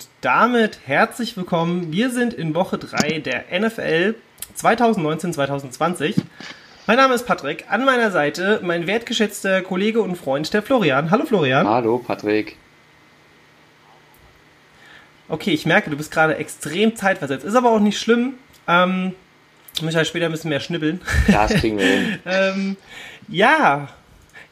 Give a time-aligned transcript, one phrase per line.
[0.00, 1.92] Und damit herzlich willkommen.
[1.92, 4.14] Wir sind in Woche 3 der NFL
[4.56, 6.14] 2019-2020.
[6.86, 7.66] Mein Name ist Patrick.
[7.68, 11.10] An meiner Seite mein wertgeschätzter Kollege und Freund, der Florian.
[11.10, 11.68] Hallo Florian.
[11.68, 12.56] Hallo Patrick.
[15.28, 17.44] Okay, ich merke, du bist gerade extrem zeitversetzt.
[17.44, 18.36] Ist aber auch nicht schlimm.
[18.66, 19.12] Ähm,
[19.82, 21.02] muss ich halt später ein bisschen mehr schnibbeln.
[21.30, 22.18] Das kriegen wir hin.
[22.24, 22.76] ähm,
[23.28, 23.88] ja,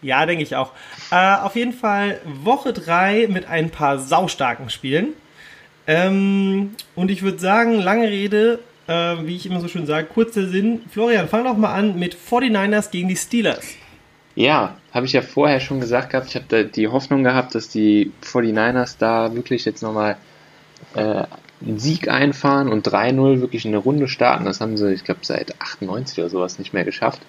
[0.02, 0.72] ja, denke ich auch.
[1.10, 5.14] Äh, auf jeden Fall Woche 3 mit ein paar saustarken Spielen.
[5.88, 10.46] Ähm, und ich würde sagen, lange Rede, äh, wie ich immer so schön sage, kurzer
[10.46, 10.82] Sinn.
[10.90, 13.64] Florian, fang doch mal an mit 49ers gegen die Steelers.
[14.34, 16.28] Ja, habe ich ja vorher schon gesagt gehabt.
[16.28, 20.18] Ich habe die Hoffnung gehabt, dass die 49ers da wirklich jetzt nochmal
[20.94, 21.24] äh,
[21.60, 24.44] einen Sieg einfahren und 3-0 wirklich in eine Runde starten.
[24.44, 27.22] Das haben sie, ich glaube, seit 98 oder sowas nicht mehr geschafft.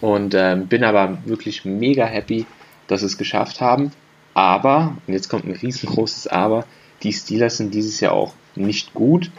[0.00, 2.46] Und ähm, bin aber wirklich mega happy,
[2.86, 3.92] dass sie es geschafft haben.
[4.32, 6.64] Aber, und jetzt kommt ein riesengroßes Aber,
[7.02, 9.30] die Steelers sind dieses Jahr auch nicht gut.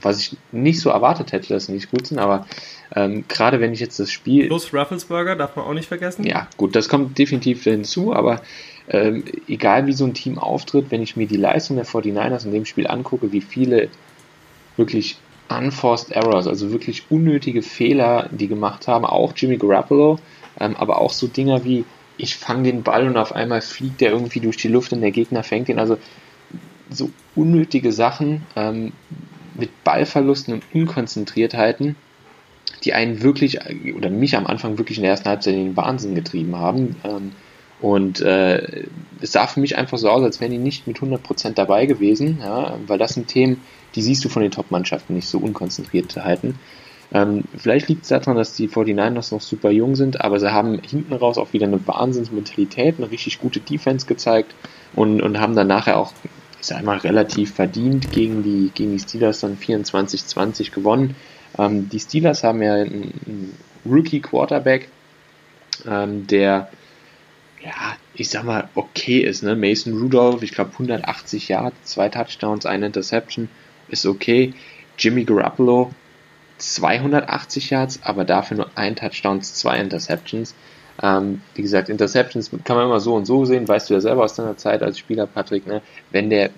[0.00, 2.46] Was ich nicht so erwartet hätte, dass sie nicht gut sind, aber
[2.94, 4.46] ähm, gerade wenn ich jetzt das Spiel.
[4.46, 6.24] Plus Rufflesburger darf man auch nicht vergessen.
[6.24, 8.40] Ja, gut, das kommt definitiv hinzu, aber
[8.88, 12.52] ähm, egal wie so ein Team auftritt, wenn ich mir die Leistung der 49ers in
[12.52, 13.88] dem Spiel angucke, wie viele
[14.76, 20.18] wirklich unforced errors, also wirklich unnötige Fehler, die gemacht haben, auch Jimmy Garoppolo,
[20.60, 21.84] ähm, aber auch so Dinger wie,
[22.16, 25.10] ich fange den Ball und auf einmal fliegt der irgendwie durch die Luft und der
[25.10, 25.98] Gegner fängt ihn, also
[26.90, 28.92] so unnötige Sachen ähm,
[29.54, 31.96] mit Ballverlusten und Unkonzentriertheiten,
[32.84, 33.58] die einen wirklich,
[33.96, 36.96] oder mich am Anfang wirklich in der ersten Halbzeit in den Wahnsinn getrieben haben.
[37.04, 37.32] Ähm,
[37.80, 38.86] und äh,
[39.20, 42.38] es sah für mich einfach so aus, als wären die nicht mit 100% dabei gewesen,
[42.40, 43.60] ja, weil das sind Themen,
[43.94, 46.58] die siehst du von den Top-Mannschaften nicht so unkonzentriert halten.
[47.10, 50.78] Ähm, vielleicht liegt es daran, dass die 49ers noch super jung sind, aber sie haben
[50.80, 54.54] hinten raus auch wieder eine Wahnsinnsmentalität, eine richtig gute Defense gezeigt
[54.94, 56.12] und, und haben dann nachher auch,
[56.68, 61.16] ich sag mal, relativ verdient gegen die, gegen die Steelers dann 24-20 gewonnen.
[61.56, 64.90] Ähm, die Steelers haben ja einen, einen Rookie-Quarterback,
[65.86, 66.68] ähm, der
[67.64, 69.56] ja, ich sag mal, okay ist, ne?
[69.56, 73.48] Mason Rudolph, ich glaube 180 Yards, zwei Touchdowns, eine Interception,
[73.88, 74.52] ist okay.
[74.98, 75.90] Jimmy Garoppolo,
[76.58, 80.54] 280 Yards, aber dafür nur ein Touchdown, zwei Interceptions.
[81.02, 84.24] Ähm, wie gesagt, Interceptions kann man immer so und so sehen, weißt du ja selber
[84.24, 85.80] aus deiner Zeit als Spieler, Patrick, ne?
[86.10, 86.50] Wenn der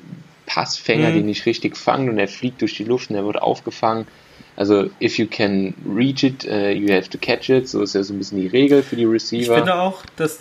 [0.46, 1.14] Passfänger mhm.
[1.14, 4.06] den nicht richtig fangt und er fliegt durch die Luft und er wird aufgefangen,
[4.56, 7.68] also, if you can reach it, uh, you have to catch it.
[7.68, 9.42] So ist ja so ein bisschen die Regel für die Receiver.
[9.42, 10.38] Ich finde auch, dass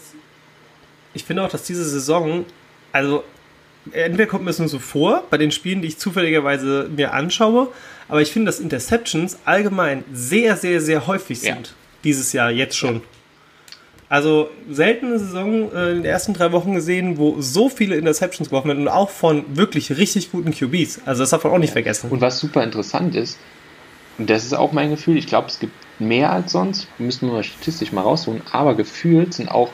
[1.13, 2.45] ich finde auch, dass diese Saison,
[2.91, 3.23] also
[3.91, 7.69] entweder kommt mir es nur so vor, bei den Spielen, die ich zufälligerweise mir anschaue,
[8.07, 11.67] aber ich finde, dass Interceptions allgemein sehr, sehr, sehr häufig sind.
[11.67, 11.73] Ja.
[12.03, 13.01] Dieses Jahr, jetzt schon.
[14.09, 18.69] Also seltene Saison äh, in den ersten drei Wochen gesehen, wo so viele Interceptions geworfen
[18.69, 21.01] werden und auch von wirklich richtig guten QBs.
[21.05, 22.09] Also das darf man auch nicht vergessen.
[22.09, 23.37] Und was super interessant ist,
[24.17, 27.35] und das ist auch mein Gefühl, ich glaube, es gibt mehr als sonst, müssen wir
[27.35, 29.69] mal statistisch mal rausholen, aber gefühlt sind auch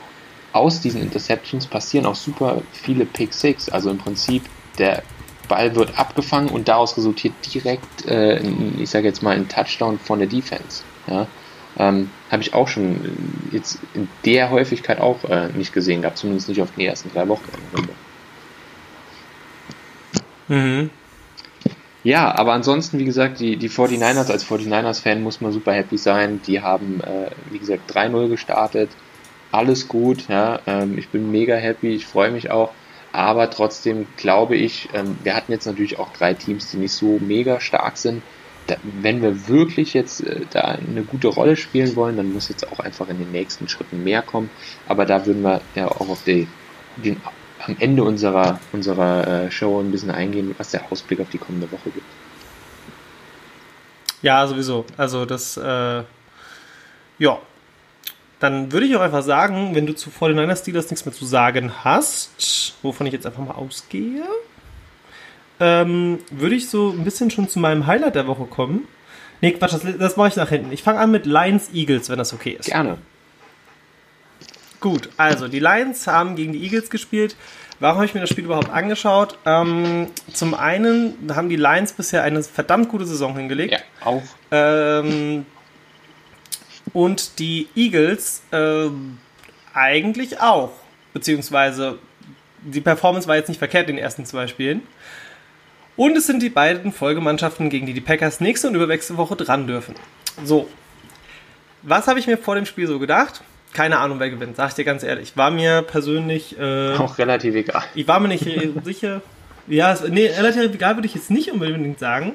[0.52, 3.68] aus diesen Interceptions passieren auch super viele Pick Six.
[3.68, 4.42] Also im Prinzip
[4.78, 5.02] der
[5.48, 8.40] Ball wird abgefangen und daraus resultiert direkt, äh,
[8.78, 10.82] ich sage jetzt mal, ein Touchdown von der Defense.
[11.06, 11.26] Ja?
[11.78, 12.98] Ähm, Habe ich auch schon
[13.56, 17.26] jetzt in der Häufigkeit auch äh, nicht gesehen gehabt, zumindest nicht auf den ersten drei
[17.28, 17.44] Wochen.
[20.48, 20.90] Mhm.
[22.04, 26.40] Ja, aber ansonsten, wie gesagt, die, die 49ers, als 49ers-Fan muss man super happy sein.
[26.46, 28.90] Die haben, äh, wie gesagt, 3-0 gestartet
[29.52, 32.72] alles gut, ja, ähm, ich bin mega happy, ich freue mich auch,
[33.12, 37.18] aber trotzdem glaube ich, ähm, wir hatten jetzt natürlich auch drei Teams, die nicht so
[37.20, 38.22] mega stark sind.
[38.66, 42.70] Da, wenn wir wirklich jetzt äh, da eine gute Rolle spielen wollen, dann muss jetzt
[42.70, 44.50] auch einfach in den nächsten Schritten mehr kommen.
[44.88, 46.48] Aber da würden wir ja auch auf die,
[46.96, 47.20] den,
[47.64, 51.70] am Ende unserer, unserer äh, Show ein bisschen eingehen, was der Ausblick auf die kommende
[51.70, 52.06] Woche gibt.
[54.22, 54.84] Ja, sowieso.
[54.96, 56.02] Also das, äh,
[57.18, 57.38] ja,
[58.40, 61.72] dann würde ich auch einfach sagen, wenn du zu 49 Steelers nichts mehr zu sagen
[61.84, 64.24] hast, wovon ich jetzt einfach mal ausgehe,
[65.60, 68.86] ähm, würde ich so ein bisschen schon zu meinem Highlight der Woche kommen.
[69.40, 70.72] Nee, Quatsch, das, das mache ich nach hinten.
[70.72, 72.66] Ich fange an mit Lions Eagles, wenn das okay ist.
[72.66, 72.98] Gerne.
[74.80, 77.36] Gut, also die Lions haben gegen die Eagles gespielt.
[77.78, 79.38] Warum habe ich mir das Spiel überhaupt angeschaut?
[79.44, 83.72] Ähm, zum einen haben die Lions bisher eine verdammt gute Saison hingelegt.
[83.72, 84.22] Ja, auch.
[84.50, 85.44] Ähm,
[86.92, 88.88] und die Eagles äh,
[89.74, 90.72] eigentlich auch.
[91.12, 91.98] Beziehungsweise
[92.62, 94.82] die Performance war jetzt nicht verkehrt in den ersten zwei Spielen.
[95.96, 99.66] Und es sind die beiden Folgemannschaften, gegen die die Packers nächste und überwächste Woche dran
[99.66, 99.94] dürfen.
[100.44, 100.68] So.
[101.82, 103.42] Was habe ich mir vor dem Spiel so gedacht?
[103.72, 105.36] Keine Ahnung, wer gewinnt, sag ich dir ganz ehrlich.
[105.36, 106.58] War mir persönlich.
[106.58, 107.84] Äh, auch relativ egal.
[107.94, 108.46] Ich war mir nicht
[108.84, 109.22] sicher.
[109.66, 112.32] Ja, nee, relativ egal würde ich jetzt nicht unbedingt sagen.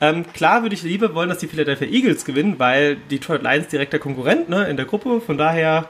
[0.00, 3.98] Ähm, klar würde ich lieber wollen, dass die Philadelphia Eagles gewinnen, weil Detroit Lions direkter
[3.98, 5.20] Konkurrent ne, in der Gruppe.
[5.20, 5.88] Von daher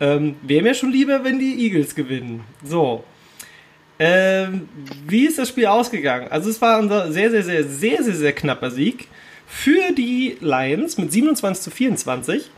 [0.00, 2.42] ähm, wäre mir schon lieber, wenn die Eagles gewinnen.
[2.64, 3.04] So.
[4.04, 4.68] Ähm,
[5.06, 6.26] wie ist das Spiel ausgegangen?
[6.28, 9.06] Also es war ein sehr, sehr, sehr, sehr, sehr, sehr knapper Sieg
[9.46, 12.50] für die Lions mit 27 zu 24.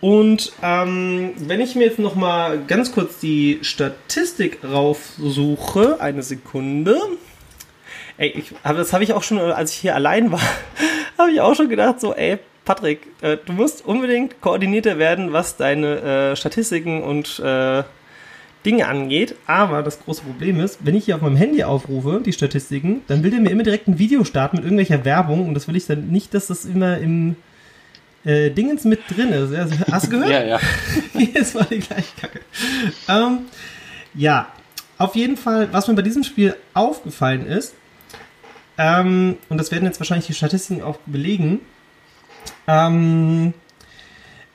[0.00, 7.00] Und ähm, wenn ich mir jetzt noch mal ganz kurz die Statistik raufsuche, eine Sekunde.
[8.16, 10.40] Ey, ich, das habe ich auch schon, als ich hier allein war,
[11.18, 15.56] habe ich auch schon gedacht, so, ey, Patrick, äh, du musst unbedingt koordinierter werden, was
[15.56, 17.82] deine äh, Statistiken und äh,
[18.64, 19.34] Dinge angeht.
[19.46, 23.22] Aber das große Problem ist, wenn ich hier auf meinem Handy aufrufe, die Statistiken, dann
[23.22, 25.86] will der mir immer direkt ein Video starten mit irgendwelcher Werbung und das will ich
[25.86, 27.36] dann nicht, dass das immer im
[28.24, 29.52] äh, Dingens mit drin ist.
[29.90, 30.30] Hast du gehört?
[30.30, 30.60] ja, ja.
[31.34, 32.40] Jetzt war die gleiche Kacke.
[33.08, 33.40] Ähm,
[34.14, 34.48] ja,
[34.98, 37.74] auf jeden Fall, was mir bei diesem Spiel aufgefallen ist,
[38.76, 41.60] ähm, und das werden jetzt wahrscheinlich die Statistiken auch belegen,
[42.66, 43.54] ähm,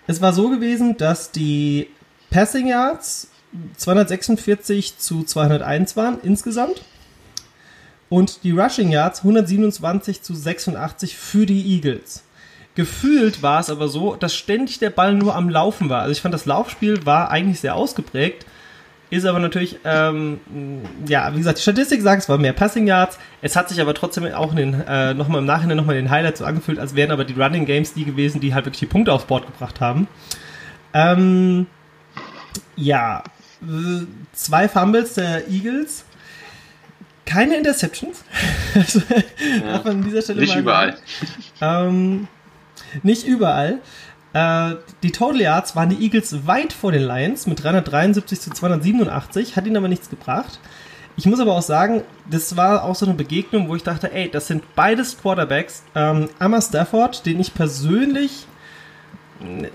[0.08, 1.88] es war so gewesen, dass die
[2.30, 3.30] Passing Yards
[3.78, 6.84] 246 zu 201 waren insgesamt
[8.10, 12.24] und die Rushing Yards 127 zu 86 für die Eagles.
[12.76, 16.02] Gefühlt war es aber so, dass ständig der Ball nur am Laufen war.
[16.02, 18.46] Also ich fand, das Laufspiel war eigentlich sehr ausgeprägt.
[19.12, 20.40] Ist aber natürlich, ähm,
[21.08, 23.18] ja, wie gesagt, die Statistik sagt, es war mehr Passing Yards.
[23.42, 26.46] Es hat sich aber trotzdem auch äh, nochmal im Nachhinein nochmal in den Highlights so
[26.46, 29.26] angefühlt, als wären aber die Running Games die gewesen, die halt wirklich die Punkte aufs
[29.26, 30.08] Board gebracht haben.
[30.94, 31.66] Ähm,
[32.76, 33.24] ja,
[34.34, 36.06] zwei Fumbles der Eagles.
[37.26, 38.24] Keine Interceptions.
[39.66, 40.98] ja, an dieser Stelle nicht überall.
[41.62, 42.28] Ähm,
[43.04, 43.80] nicht überall.
[44.34, 49.56] Äh, die Total Yards waren die Eagles weit vor den Lions mit 373 zu 287,
[49.56, 50.60] hat ihnen aber nichts gebracht.
[51.18, 54.30] Ich muss aber auch sagen, das war auch so eine Begegnung, wo ich dachte, ey,
[54.32, 55.84] das sind beides Quarterbacks.
[55.94, 58.48] Ähm, Emma Stafford, den ich persönlich,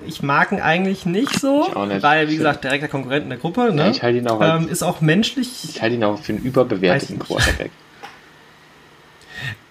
[0.06, 2.02] ich mag ihn eigentlich nicht so, nicht.
[2.02, 3.72] weil, wie gesagt, direkter Konkurrent in der Gruppe.
[3.72, 3.84] Ne?
[3.84, 5.64] Ja, ich halte ihn auch ähm, ist auch menschlich.
[5.64, 7.70] Ich halte ihn auch für einen überbewerteten Quarterback.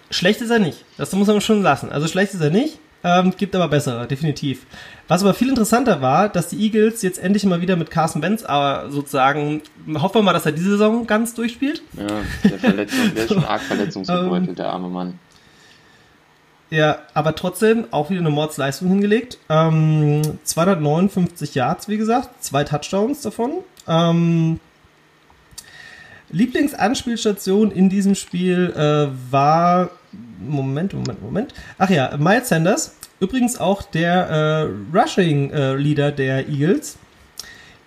[0.10, 0.84] Schlecht ist er nicht.
[0.98, 1.92] Das muss man schon lassen.
[1.92, 2.78] Also schlecht ist er nicht.
[3.06, 4.66] Ähm, gibt aber bessere, definitiv.
[5.10, 8.44] Was aber viel interessanter war, dass die Eagles jetzt endlich mal wieder mit Carson Wentz
[8.44, 9.62] aber sozusagen,
[9.96, 11.82] hoffen wir mal, dass er diese Saison ganz durchspielt.
[11.98, 12.08] Ja,
[12.50, 15.20] der, Verletzung, der ist schon arg verletzungsgebeutelt, ähm, der arme Mann.
[16.70, 19.38] Ja, aber trotzdem auch wieder eine Mordsleistung hingelegt.
[19.50, 23.60] Ähm, 259 Yards, wie gesagt, zwei Touchdowns davon.
[23.88, 24.60] Ähm,
[26.32, 29.92] Lieblingsanspielstation in diesem Spiel äh, war
[30.40, 31.54] Moment, Moment, Moment.
[31.78, 32.96] Ach ja, Miles Sanders.
[33.20, 36.98] Übrigens auch der äh, Rushing-Leader äh, der Eagles.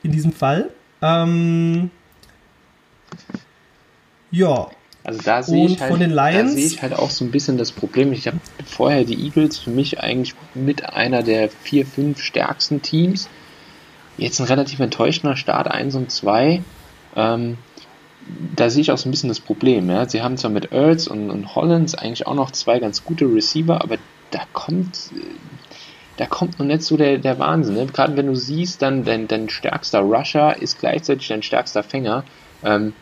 [0.02, 0.70] In diesem Fall.
[1.02, 1.90] Ähm,
[4.30, 4.68] ja.
[5.06, 8.12] Also da sehe ich, halt, da sehe ich halt auch so ein bisschen das Problem.
[8.12, 13.28] Ich habe vorher die Eagles für mich eigentlich mit einer der vier, fünf stärksten Teams.
[14.18, 16.60] Jetzt ein relativ enttäuschender Start 1 und 2.
[17.14, 17.56] Ähm,
[18.56, 19.88] da sehe ich auch so ein bisschen das Problem.
[19.88, 20.08] Ja.
[20.08, 23.80] Sie haben zwar mit Earls und, und Hollands eigentlich auch noch zwei ganz gute Receiver,
[23.84, 23.98] aber
[24.32, 25.10] da kommt,
[26.16, 27.76] da kommt noch nicht so der, der Wahnsinn.
[27.76, 27.86] Ne?
[27.86, 32.24] Gerade wenn du siehst, dann dein, dein stärkster Rusher ist gleichzeitig dein stärkster Fänger.
[32.64, 32.92] Ähm,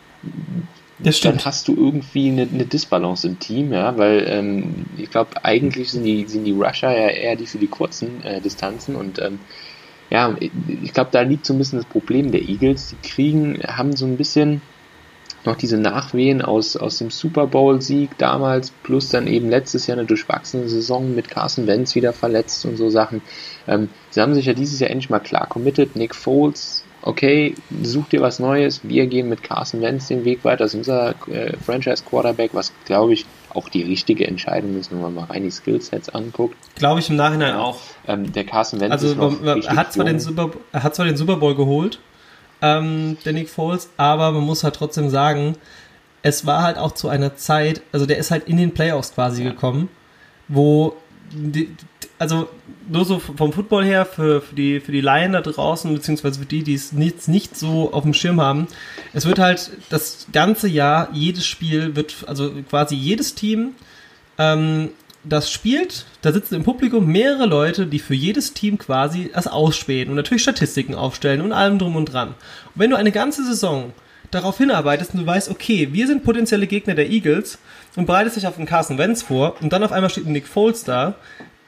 [0.99, 5.91] dann hast du irgendwie eine, eine, Disbalance im Team, ja, weil ähm, ich glaube, eigentlich
[5.91, 9.39] sind die, sind die Rusher ja eher die für die kurzen äh, Distanzen und ähm,
[10.09, 12.89] ja, ich glaube, da liegt so ein bisschen das Problem der Eagles.
[12.89, 14.61] Die kriegen, haben so ein bisschen,
[15.45, 20.07] noch diese Nachwehen aus, aus dem Super Bowl-Sieg damals, plus dann eben letztes Jahr eine
[20.07, 23.21] durchwachsene Saison mit Carson Wentz wieder verletzt und so Sachen.
[23.67, 25.95] Ähm, sie haben sich ja dieses Jahr endlich mal klar committed.
[25.95, 28.81] Nick Foles, okay, such dir was Neues.
[28.83, 30.65] Wir gehen mit Carson Wentz den Weg weiter.
[30.65, 35.13] Das ist unser äh, Franchise-Quarterback, was glaube ich auch die richtige Entscheidung ist, wenn man
[35.13, 36.57] mal rein die Skillsets anguckt.
[36.75, 37.79] Glaube ich im Nachhinein auch.
[38.07, 41.37] Ähm, der Carson Wentz also, er hat, zwar den Super, er hat zwar den Super
[41.37, 41.99] Bowl geholt,
[42.61, 45.55] ähm, der Nick Foles, aber man muss halt trotzdem sagen,
[46.21, 49.43] es war halt auch zu einer Zeit, also der ist halt in den Playoffs quasi
[49.43, 49.51] ja.
[49.51, 49.89] gekommen,
[50.47, 50.95] wo
[51.31, 51.69] die,
[52.17, 52.47] also
[52.87, 56.45] nur so vom Football her für, für die für die Laien da draußen beziehungsweise für
[56.45, 58.67] die, die es nicht, nicht so auf dem Schirm haben,
[59.13, 63.71] es wird halt das ganze Jahr jedes Spiel wird also quasi jedes Team
[64.37, 64.89] ähm,
[65.27, 70.09] das spielt, da sitzen im Publikum mehrere Leute, die für jedes Team quasi das ausspähen
[70.09, 72.29] und natürlich Statistiken aufstellen und allem drum und dran.
[72.29, 72.35] Und
[72.75, 73.93] wenn du eine ganze Saison
[74.31, 77.57] darauf hinarbeitest und du weißt, okay, wir sind potenzielle Gegner der Eagles
[77.95, 80.83] und bereitest dich auf den Carson Wentz vor und dann auf einmal steht Nick Foles
[80.83, 81.15] da,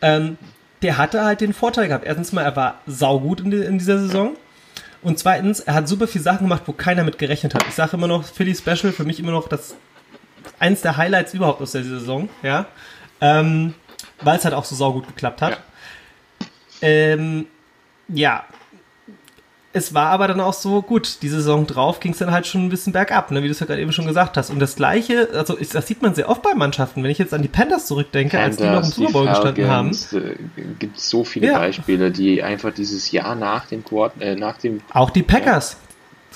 [0.02, 0.38] ähm,
[0.82, 2.06] der hatte halt den Vorteil gehabt.
[2.06, 4.36] Erstens mal, er war saugut in, die, in dieser Saison.
[5.02, 7.66] Und zweitens, er hat super viele Sachen gemacht, wo keiner mit gerechnet hat.
[7.68, 9.76] Ich sage immer noch, Philly Special für mich immer noch das
[10.60, 12.66] eins der Highlights überhaupt aus der Saison, ja.
[13.22, 13.74] Ähm,
[14.22, 15.52] Weil es halt auch so saugut geklappt hat.
[15.52, 15.58] Ja.
[16.82, 17.48] Ähm,
[18.08, 18.46] ja.
[19.78, 22.66] Es war aber dann auch so, gut, die Saison drauf ging es dann halt schon
[22.66, 24.50] ein bisschen bergab, ne, wie du es ja gerade eben schon gesagt hast.
[24.50, 27.34] Und das Gleiche, also ist, das sieht man sehr oft bei Mannschaften, wenn ich jetzt
[27.34, 29.94] an die Panthers zurückdenke, als die noch im Panthers, Super Bowl gestanden haben.
[29.94, 30.36] Falcons, äh,
[30.80, 31.60] gibt so viele Ja.
[31.60, 35.78] Beispiele, die einfach dieses Jahr nach dem Quart äh, nach dem Auch die Packers.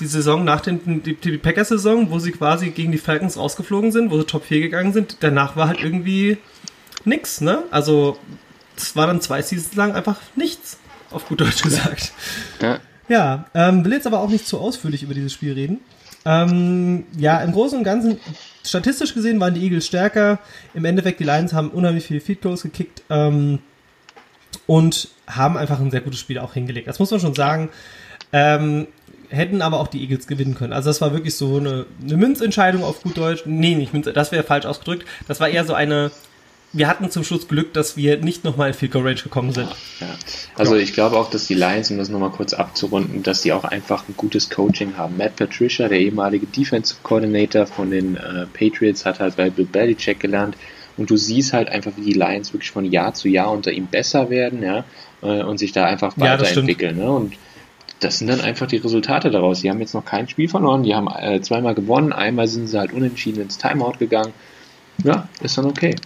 [0.00, 4.10] Die Saison nach den, die, die Packers-Saison, wo sie quasi gegen die Falcons rausgeflogen sind,
[4.10, 6.38] wo sie Top 4 gegangen sind, danach war halt irgendwie
[7.04, 7.64] nix, ne?
[7.70, 8.16] Also,
[8.76, 10.78] es war dann zwei Seasons lang einfach nichts,
[11.10, 12.12] auf gut Deutsch gesagt.
[12.60, 12.78] ja,
[13.12, 15.80] Ja, ähm, will jetzt aber auch nicht zu ausführlich über dieses Spiel reden.
[16.24, 18.18] Ähm, ja, im Großen und Ganzen,
[18.64, 20.38] statistisch gesehen waren die Eagles stärker.
[20.72, 23.58] Im Endeffekt, die Lions haben unheimlich viele Feed Goals gekickt ähm,
[24.66, 26.88] und haben einfach ein sehr gutes Spiel auch hingelegt.
[26.88, 27.68] Das muss man schon sagen.
[28.32, 28.86] Ähm,
[29.28, 30.72] hätten aber auch die Eagles gewinnen können.
[30.72, 33.42] Also das war wirklich so eine, eine Münzentscheidung auf gut Deutsch.
[33.44, 35.06] Nee, nicht Münz, das wäre falsch ausgedrückt.
[35.28, 36.12] Das war eher so eine,
[36.72, 39.68] wir hatten zum Schluss Glück, dass wir nicht nochmal in Field Goal Range gekommen sind.
[40.00, 40.06] ja.
[40.56, 43.64] Also ich glaube auch, dass die Lions, um das nochmal kurz abzurunden, dass die auch
[43.64, 45.16] einfach ein gutes Coaching haben.
[45.16, 50.20] Matt Patricia, der ehemalige Defensive Coordinator von den äh, Patriots, hat halt bei Bill Belichick
[50.20, 50.56] gelernt.
[50.96, 53.86] Und du siehst halt einfach, wie die Lions wirklich von Jahr zu Jahr unter ihm
[53.86, 54.84] besser werden, ja,
[55.22, 56.96] äh, und sich da einfach Ja, weiterentwickeln.
[56.96, 57.10] Ne?
[57.10, 57.34] Und
[58.00, 59.60] das sind dann einfach die Resultate daraus.
[59.60, 62.78] Die haben jetzt noch kein Spiel verloren, die haben äh, zweimal gewonnen, einmal sind sie
[62.78, 64.32] halt unentschieden ins Timeout gegangen.
[65.04, 65.96] Ja, ist dann okay.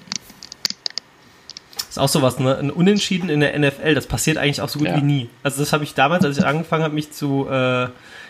[1.97, 2.57] Ist auch sowas, ne?
[2.59, 4.97] Ein Unentschieden in der NFL, das passiert eigentlich auch so gut Ja.
[4.97, 5.29] wie nie.
[5.43, 7.89] Also das habe ich damals, als ich angefangen habe, mich zu äh,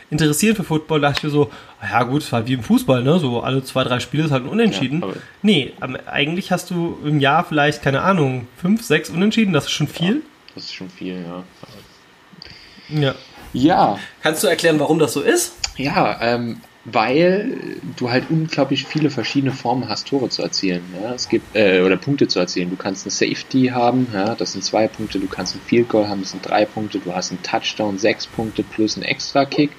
[0.09, 3.03] interessieren für Football, dachte ich mir so, ah ja gut, ist halt wie im Fußball,
[3.03, 3.19] ne?
[3.19, 5.01] So alle zwei, drei Spiele ist halt ein Unentschieden.
[5.01, 5.73] Ja, aber- nee,
[6.07, 10.23] eigentlich hast du im Jahr vielleicht, keine Ahnung, fünf, sechs Unentschieden, das ist schon viel.
[10.55, 11.43] Das ist schon viel, ja.
[12.89, 13.15] Ja.
[13.53, 15.55] Ja, Kannst du erklären, warum das so ist?
[15.77, 20.83] Ja, ähm, weil du halt unglaublich viele verschiedene Formen hast, Tore zu erzielen.
[21.03, 21.15] Ja?
[21.15, 22.71] Es gibt, äh, oder Punkte zu erzielen.
[22.71, 24.37] Du kannst eine Safety haben, ja?
[24.37, 25.19] das sind zwei Punkte.
[25.19, 27.01] Du kannst ein Field Goal haben, das sind drei Punkte.
[27.01, 29.71] Du hast einen Touchdown, sechs Punkte plus einen Extra-Kick.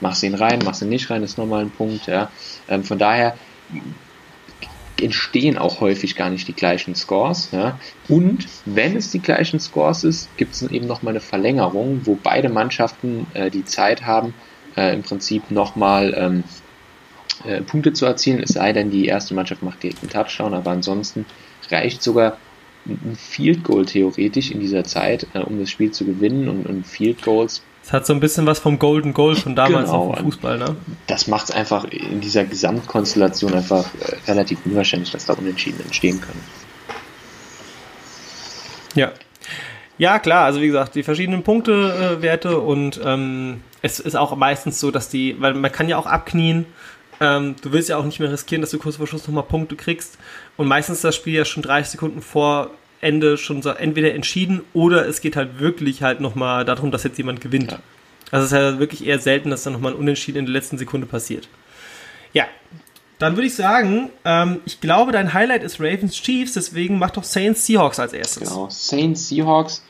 [0.00, 2.06] Machst ihn rein, machst ihn nicht rein, ist nochmal ein Punkt.
[2.06, 2.30] Ja?
[2.68, 3.36] Ähm, von daher
[5.00, 7.48] entstehen auch häufig gar nicht die gleichen Scores.
[7.50, 7.80] Ja?
[8.08, 12.48] Und wenn es die gleichen Scores ist, gibt es eben nochmal eine Verlängerung, wo beide
[12.48, 14.34] Mannschaften äh, die Zeit haben,
[14.76, 16.44] im Prinzip nochmal ähm,
[17.44, 20.70] äh, Punkte zu erzielen, es sei denn, die erste Mannschaft macht direkt einen Touchdown, aber
[20.70, 21.26] ansonsten
[21.70, 22.38] reicht sogar
[22.86, 26.86] ein Field Goal theoretisch in dieser Zeit, äh, um das Spiel zu gewinnen und, und
[26.86, 30.10] Field Goals Es hat so ein bisschen was vom Golden Goal von damals Genau.
[30.10, 30.76] auf dem Fußball, ne?
[31.06, 36.20] das macht es einfach in dieser Gesamtkonstellation einfach äh, relativ unwahrscheinlich, dass da Unentschieden entstehen
[36.20, 36.40] können.
[38.94, 39.12] Ja.
[39.96, 44.80] Ja, klar, also wie gesagt, die verschiedenen Punktewerte äh, und ähm, es ist auch meistens
[44.80, 46.64] so, dass die, weil man kann ja auch abknien,
[47.20, 49.76] ähm, du willst ja auch nicht mehr riskieren, dass du kurz vor Schluss nochmal Punkte
[49.76, 50.16] kriegst
[50.56, 52.70] und meistens ist das Spiel ja schon 30 Sekunden vor
[53.02, 57.18] Ende schon so entweder entschieden oder es geht halt wirklich halt nochmal darum, dass jetzt
[57.18, 57.72] jemand gewinnt.
[57.72, 57.78] Ja.
[58.30, 60.78] Also es ist ja wirklich eher selten, dass dann nochmal ein Unentschieden in der letzten
[60.78, 61.46] Sekunde passiert.
[62.32, 62.46] Ja,
[63.18, 67.22] dann würde ich sagen, ähm, ich glaube, dein Highlight ist Ravens Chiefs, deswegen mach doch
[67.22, 68.48] Saints Seahawks als erstes.
[68.48, 69.84] Genau, Saints, Seahawks.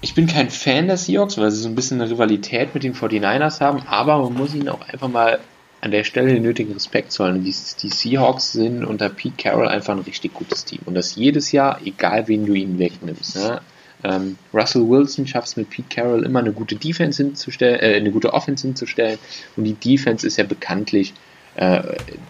[0.00, 2.94] Ich bin kein Fan der Seahawks, weil sie so ein bisschen eine Rivalität mit den
[2.94, 5.40] 49ers haben, aber man muss ihnen auch einfach mal
[5.80, 7.44] an der Stelle den nötigen Respekt zollen.
[7.44, 10.80] Die, die Seahawks sind unter Pete Carroll einfach ein richtig gutes Team.
[10.86, 13.36] Und das jedes Jahr, egal wen du ihnen wegnimmst.
[13.36, 13.60] Ne?
[14.04, 18.10] Ähm, Russell Wilson schafft es mit Pete Carroll immer eine gute Defense hinzustellen, äh, eine
[18.10, 19.18] gute Offense hinzustellen.
[19.56, 21.12] Und die Defense ist ja bekanntlich
[21.56, 21.82] äh,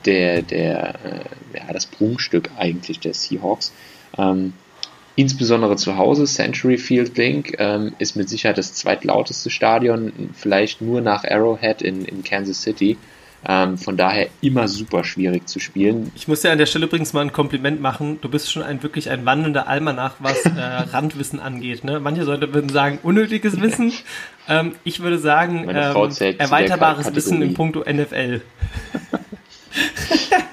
[0.04, 3.72] der, der, äh, ja, das Prunkstück eigentlich der Seahawks.
[4.16, 4.54] Ähm,
[5.18, 11.00] insbesondere zu Hause, Century Field Link ähm, ist mit Sicherheit das zweitlauteste Stadion, vielleicht nur
[11.00, 12.96] nach Arrowhead in, in Kansas City.
[13.46, 16.12] Ähm, von daher immer super schwierig zu spielen.
[16.14, 18.20] Ich muss dir an der Stelle übrigens mal ein Kompliment machen.
[18.20, 20.50] Du bist schon ein wirklich ein wandelnder Almanach, was äh,
[20.92, 21.82] Randwissen angeht.
[21.82, 21.98] Ne?
[21.98, 23.92] Manche Leute würden sagen, unnötiges Wissen.
[24.50, 27.14] Ähm, ich würde sagen, ähm, erweiterbares.
[27.14, 28.40] Wissen in puncto NFL.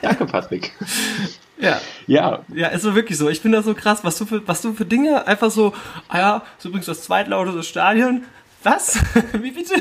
[0.02, 0.74] Danke, Patrick.
[1.58, 3.30] Ja, Ja, ja, ist so wirklich so.
[3.30, 5.74] Ich finde das so krass, was du für, was du für Dinge einfach so,
[6.10, 8.24] ah ja, ist übrigens das zweitlauteste Stadion.
[8.64, 9.00] Was?
[9.34, 9.76] Wie bitte?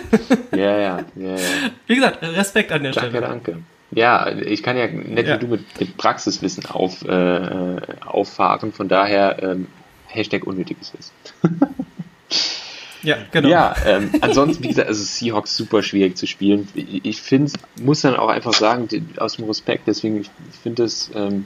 [0.52, 1.36] ja, ja, ja, ja.
[1.86, 3.26] Wie gesagt, Respekt an der Danke, Stelle.
[3.26, 3.58] danke.
[3.92, 5.34] Ja, ich kann ja nicht Ja.
[5.36, 9.68] wie du mit, mit Praxiswissen auf, äh, auffahren, von daher ähm,
[10.08, 11.12] Hashtag unnötiges Wissen.
[13.02, 13.50] Ja, genau.
[13.50, 16.66] Ja, ähm, ansonsten, wie gesagt, also Seahawks super schwierig zu spielen.
[16.74, 17.52] Ich, finde,
[17.82, 18.88] muss dann auch einfach sagen,
[19.18, 20.30] aus dem Respekt, deswegen, ich
[20.62, 21.44] finde es, ähm,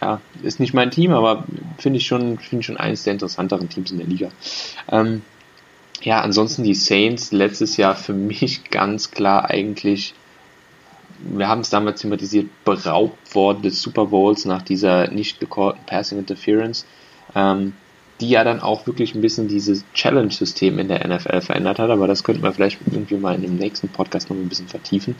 [0.00, 1.44] ja, ist nicht mein Team, aber
[1.78, 4.30] finde ich schon, finde ich schon eines der interessanteren Teams in der Liga.
[4.90, 5.22] Ähm,
[6.02, 10.14] ja, ansonsten die Saints letztes Jahr für mich ganz klar eigentlich
[11.20, 16.18] wir haben es damals thematisiert, beraubt worden des Super Bowls nach dieser nicht gecallten Passing
[16.18, 16.86] Interference,
[17.34, 17.74] ähm,
[18.20, 22.06] die ja dann auch wirklich ein bisschen dieses Challenge-System in der NFL verändert hat, aber
[22.06, 25.14] das könnten wir vielleicht irgendwie mal in dem nächsten Podcast noch ein bisschen vertiefen.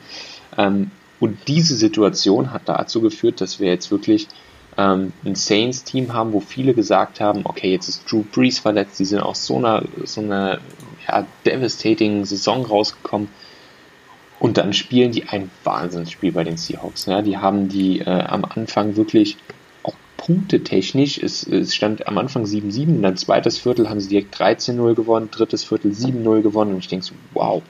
[0.56, 4.28] Ähm, und diese Situation hat dazu geführt, dass wir jetzt wirklich
[4.78, 9.04] ähm, ein Saints-Team haben, wo viele gesagt haben, okay, jetzt ist Drew Brees verletzt, die
[9.04, 10.61] sind aus so einer, so einer
[11.06, 13.28] ja, devastating Saison rausgekommen.
[14.38, 17.06] Und dann spielen die ein Wahnsinnsspiel bei den Seahawks.
[17.06, 19.37] Ja, die haben die äh, am Anfang wirklich
[19.82, 24.37] auch punktetechnisch, es, es stand am Anfang 7-7, und dann zweites Viertel haben sie direkt
[24.37, 27.62] 13-0 gewonnen, drittes Viertel 7-0 gewonnen und ich denke so, wow.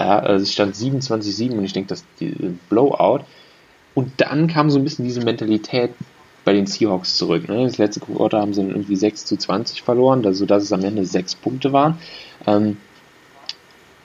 [0.00, 3.20] Ja, also es stand 27-7 und ich denke, das ist Blowout.
[3.94, 5.90] Und dann kam so ein bisschen diese Mentalität,
[6.48, 7.46] bei den Seahawks zurück.
[7.46, 7.64] Ne?
[7.64, 10.82] Das letzte Quarter haben sie dann irgendwie 6 zu 20 verloren, also dass es am
[10.82, 11.98] Ende 6 Punkte waren.
[12.46, 12.78] Ähm,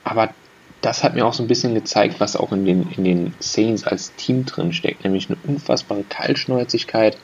[0.03, 0.31] aber
[0.81, 3.85] das hat mir auch so ein bisschen gezeigt, was auch in den, in den Saints
[3.85, 7.17] als Team drin steckt, nämlich eine unfassbare Kaltschnäuzigkeit,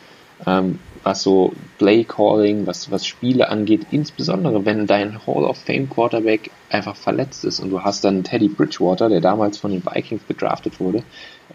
[0.47, 5.89] ähm, was so Play Calling, was, was Spiele angeht, insbesondere wenn dein Hall of Fame
[5.89, 10.25] Quarterback einfach verletzt ist und du hast dann Teddy Bridgewater, der damals von den Vikings
[10.29, 11.03] gedraftet wurde,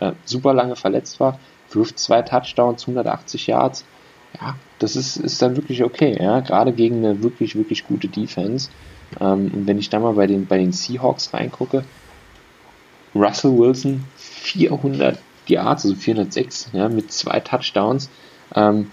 [0.00, 1.38] äh, super lange verletzt war,
[1.74, 3.84] wirft zwei Touchdowns, 180 Yards.
[4.40, 8.70] Ja, das ist, ist dann wirklich okay, ja, gerade gegen eine wirklich, wirklich gute Defense.
[9.20, 11.84] Ähm, und wenn ich da mal bei den, bei den Seahawks reingucke,
[13.14, 18.10] Russell Wilson 400 Yards, also 406, ja, mit zwei Touchdowns.
[18.54, 18.90] Ähm,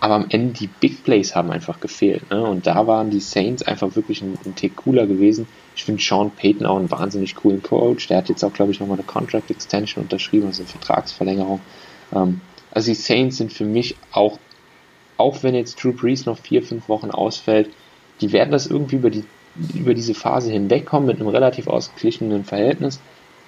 [0.00, 2.30] aber am Ende die Big Plays haben einfach gefehlt.
[2.30, 2.42] Ne?
[2.42, 5.46] Und da waren die Saints einfach wirklich ein, ein Tick cooler gewesen.
[5.76, 8.08] Ich finde Sean Payton auch einen wahnsinnig coolen Coach.
[8.08, 11.60] Der hat jetzt auch, glaube ich, nochmal eine Contract Extension unterschrieben, also eine Vertragsverlängerung.
[12.14, 12.40] Ähm,
[12.70, 14.38] also die Saints sind für mich auch,
[15.16, 17.70] auch wenn jetzt Drew Brees noch vier, fünf Wochen ausfällt,
[18.20, 19.24] die werden das irgendwie über, die,
[19.74, 23.00] über diese Phase hinwegkommen mit einem relativ ausgeglichenen Verhältnis.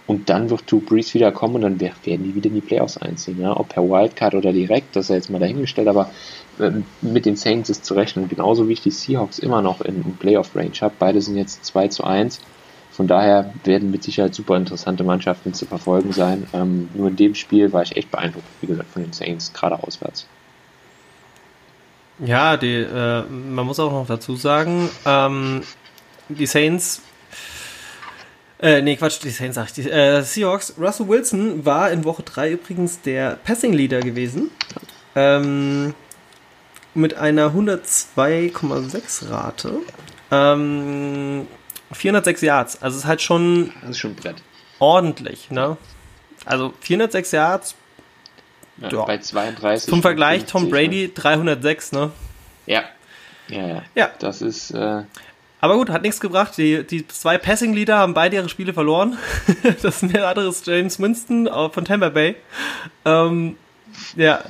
[0.07, 2.96] Und dann wird Drew Brees wieder kommen und dann werden die wieder in die Playoffs
[2.96, 3.40] einziehen.
[3.40, 3.57] Ja?
[3.57, 6.11] Ob per Wildcard oder direkt, das ist ja jetzt mal dahingestellt, aber
[6.59, 8.29] ähm, mit den Saints ist zu rechnen.
[8.29, 10.94] Genauso wie ich die Seahawks immer noch in, in Playoff-Range habe.
[10.98, 12.40] Beide sind jetzt 2 zu 1.
[12.92, 16.46] Von daher werden mit Sicherheit super interessante Mannschaften zu verfolgen sein.
[16.52, 19.83] Ähm, nur in dem Spiel war ich echt beeindruckt, wie gesagt, von den Saints, gerade
[19.83, 20.26] auswärts.
[22.18, 25.62] Ja, die, äh, man muss auch noch dazu sagen, ähm,
[26.28, 27.00] die Saints,
[28.61, 32.22] äh, nee, Quatsch, die Saints sag ich, die äh, Seahawks, Russell Wilson war in Woche
[32.22, 34.50] 3 übrigens der Passing Leader gewesen.
[35.16, 35.94] Ähm,
[36.94, 39.78] mit einer 102,6 Rate.
[40.31, 41.46] Ähm,
[41.94, 42.83] 406 Yards.
[42.83, 43.72] Also es ist halt schon.
[43.81, 44.37] Das ist schon ein Brett.
[44.78, 45.76] Ordentlich, ne?
[46.44, 47.74] Also 406 Yards.
[48.78, 49.05] Ja, ja.
[49.05, 49.88] Bei 32.
[49.88, 51.09] Zum Vergleich, 50, Tom Brady ne?
[51.09, 52.11] 306, ne?
[52.66, 52.85] Ja.
[53.48, 53.83] Ja, ja.
[53.94, 54.11] ja.
[54.18, 54.70] Das ist.
[54.72, 55.02] Äh
[55.61, 56.57] aber gut, hat nichts gebracht.
[56.57, 59.16] Die, die zwei Passing-Leader haben beide ihre Spiele verloren.
[59.83, 62.35] das ist der andere ist James Winston von Tampa Bay.
[63.05, 63.57] Ähm,
[64.16, 64.42] ja.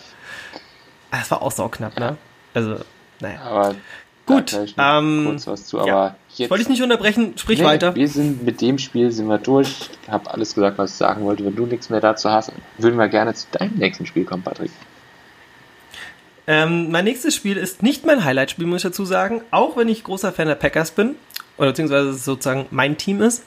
[1.10, 2.16] Das war auch so knapp, ne?
[2.54, 2.78] Also,
[3.20, 3.42] naja.
[3.42, 3.74] Aber
[4.24, 6.16] Gut, ähm, kurz was zu, aber.
[6.42, 7.94] Jetzt, Wollte ich nicht unterbrechen, sprich nee, weiter.
[7.94, 9.90] Wir sind mit dem Spiel sind wir durch.
[10.02, 11.44] Ich habe alles gesagt, was ich sagen wollte.
[11.44, 14.70] Wenn du nichts mehr dazu hast, würden wir gerne zu deinem nächsten Spiel kommen, Patrick.
[16.46, 20.02] Ähm, mein nächstes Spiel ist nicht mein Highlight-Spiel, muss ich dazu sagen, auch wenn ich
[20.02, 21.14] großer Fan der Packers bin,
[21.56, 23.44] oder beziehungsweise sozusagen mein Team ist.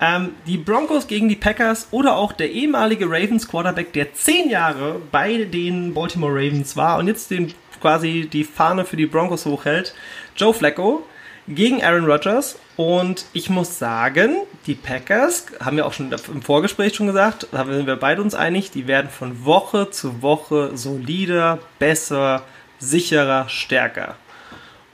[0.00, 5.00] Ähm, die Broncos gegen die Packers oder auch der ehemalige Ravens Quarterback, der zehn Jahre
[5.10, 9.94] bei den Baltimore Ravens war und jetzt den quasi die Fahne für die Broncos hochhält.
[10.36, 11.04] Joe Flacco
[11.48, 12.58] gegen Aaron Rodgers.
[12.76, 17.64] Und ich muss sagen, die Packers, haben wir auch schon im Vorgespräch schon gesagt, da
[17.64, 22.42] sind wir beide uns einig, die werden von Woche zu Woche solider, besser,
[22.78, 24.16] sicherer, stärker.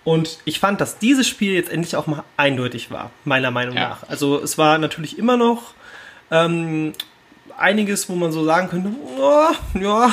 [0.04, 3.88] Und ich fand, dass dieses Spiel jetzt endlich auch mal eindeutig war, meiner Meinung ja.
[3.88, 4.08] nach.
[4.08, 5.74] Also es war natürlich immer noch
[6.30, 6.92] ähm,
[7.56, 10.12] einiges, wo man so sagen könnte, oh, ja,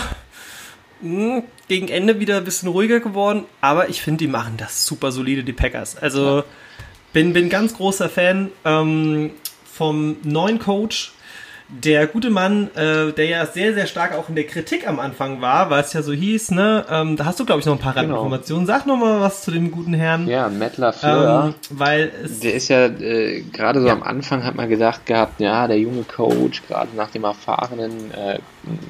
[1.01, 5.11] hm, gegen Ende wieder ein bisschen ruhiger geworden, aber ich finde, die machen das super
[5.11, 5.97] solide, die Packers.
[5.97, 6.43] Also ja.
[7.13, 9.31] bin, bin ganz großer Fan ähm,
[9.71, 11.13] vom neuen Coach.
[11.73, 15.39] Der gute Mann, äh, der ja sehr, sehr stark auch in der Kritik am Anfang
[15.39, 17.79] war, weil es ja so hieß, ne, ähm, da hast du, glaube ich, noch ein
[17.79, 18.07] paar genau.
[18.07, 18.67] Randinformationen.
[18.67, 20.27] Sag noch mal was zu dem guten Herrn.
[20.27, 21.45] Ja, Matt LaFleur.
[21.45, 22.11] Ähm, weil
[22.43, 23.93] der ist ja, äh, gerade so ja.
[23.93, 28.39] am Anfang hat man gedacht gehabt, ja, der junge Coach, gerade nach dem erfahrenen äh,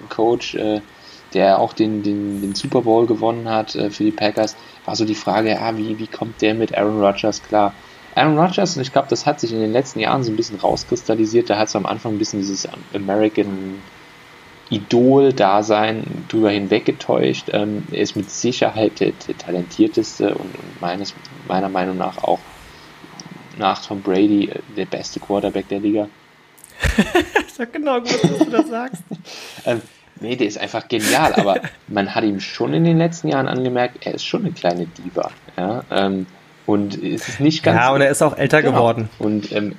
[0.09, 0.81] Coach, äh,
[1.33, 5.05] der auch den, den, den Super Bowl gewonnen hat äh, für die Packers, war so
[5.05, 7.73] die Frage, ja, wie, wie kommt der mit Aaron Rodgers klar?
[8.15, 10.59] Aaron Rodgers, und ich glaube, das hat sich in den letzten Jahren so ein bisschen
[10.59, 13.81] rauskristallisiert, da hat so am Anfang ein bisschen dieses American
[14.69, 17.49] Idol-Dasein drüber hinweggetäuscht.
[17.51, 21.13] Ähm, er ist mit Sicherheit der, der talentierteste und, und meines,
[21.47, 22.39] meiner Meinung nach auch
[23.57, 26.07] nach Tom Brady äh, der beste Quarterback der Liga.
[26.97, 29.03] ich sag genau gut, dass du das sagst.
[29.65, 29.81] Ähm,
[30.21, 31.57] nee, der ist einfach genial, aber
[31.87, 35.31] man hat ihm schon in den letzten Jahren angemerkt, er ist schon eine kleine Diva.
[35.57, 36.27] Ja, ähm,
[36.65, 37.77] und es ist nicht ganz.
[37.77, 38.77] Ja, und er ist auch älter genau.
[38.77, 39.09] geworden.
[39.19, 39.75] Und ähm,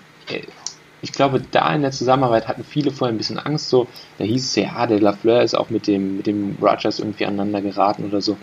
[1.00, 3.68] ich glaube, da in der Zusammenarbeit hatten viele vorher ein bisschen Angst.
[3.68, 7.26] So, da hieß es ja, der Lafleur ist auch mit dem, mit dem Rogers irgendwie
[7.26, 8.36] aneinander geraten oder so.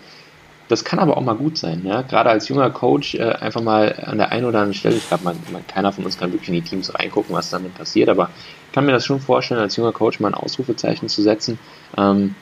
[0.68, 2.02] Das kann aber auch mal gut sein, ja.
[2.02, 5.24] Gerade als junger Coach äh, einfach mal an der einen oder anderen Stelle, ich glaube,
[5.24, 8.30] man, man, keiner von uns kann wirklich in die Teams reingucken, was damit passiert, aber
[8.72, 11.58] kann mir das schon vorstellen, als junger Coach mal ein Ausrufezeichen zu setzen,
[11.96, 12.34] ähm,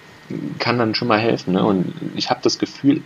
[0.59, 1.55] kann dann schon mal helfen.
[1.55, 1.65] Ne?
[1.65, 3.03] Und ich habe das Gefühl,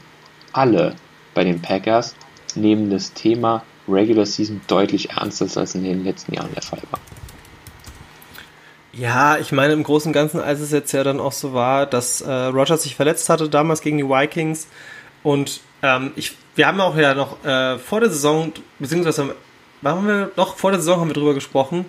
[0.52, 0.94] alle
[1.34, 2.14] bei den Packers
[2.54, 7.00] nehmen das Thema Regular Season deutlich ernster, als in den letzten Jahren der Fall war.
[8.92, 11.86] Ja, ich meine im Großen und Ganzen, als es jetzt ja dann auch so war,
[11.86, 14.68] dass äh, Rogers sich verletzt hatte damals gegen die Vikings,
[15.22, 19.34] und ähm, ich, wir haben auch ja noch äh, vor der Saison, beziehungsweise
[19.84, 21.86] haben wir doch vor der Saison haben wir drüber gesprochen,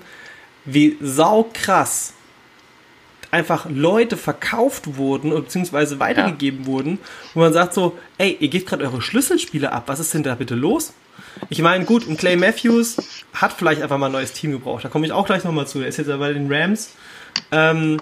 [0.66, 2.14] wie saukrass
[3.32, 6.66] einfach Leute verkauft wurden beziehungsweise weitergegeben ja.
[6.68, 7.00] wurden,
[7.34, 10.36] wo man sagt so, ey, ihr gebt gerade eure Schlüsselspiele ab, was ist denn da
[10.36, 10.94] bitte los?
[11.50, 12.98] Ich meine, gut, ein Clay Matthews
[13.34, 15.80] hat vielleicht einfach mal ein neues Team gebraucht, da komme ich auch gleich nochmal zu,
[15.80, 16.92] der ist jetzt ja bei den Rams.
[17.52, 18.00] Ähm,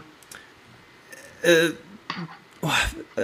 [1.44, 1.70] äh,
[2.64, 2.70] Oh,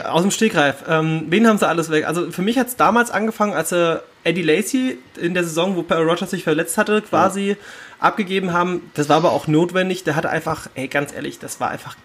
[0.04, 0.84] aus dem Stegreif.
[0.88, 2.08] Ähm, wen haben sie alles weg?
[2.08, 5.94] Also für mich hat es damals angefangen, als äh, Eddie Lacey in der Saison, wo
[5.94, 7.56] Rogers sich verletzt hatte, quasi ja.
[8.00, 8.92] abgegeben haben.
[8.94, 10.04] Das war aber auch notwendig.
[10.04, 11.96] Der hatte einfach, ey, ganz ehrlich, das war einfach,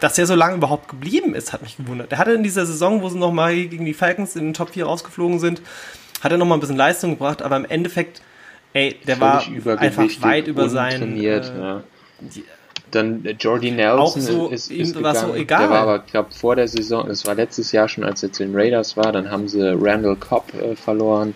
[0.00, 2.10] dass er so lange überhaupt geblieben ist, hat mich gewundert.
[2.10, 4.86] Der hatte in dieser Saison, wo sie nochmal gegen die Falcons in den Top 4
[4.86, 5.60] rausgeflogen sind,
[6.22, 8.22] hat er nochmal ein bisschen Leistung gebracht, aber im Endeffekt,
[8.72, 11.16] ey, der Völlig war einfach weit über sein.
[11.18, 11.82] Äh, ja.
[12.90, 15.16] Dann äh, Jordy Nelson so, ist, ist gegangen.
[15.16, 15.60] So egal.
[15.60, 18.32] Der war aber, ich glaube, vor der Saison, es war letztes Jahr schon, als er
[18.32, 21.34] zu den Raiders war, dann haben sie Randall Cobb äh, verloren.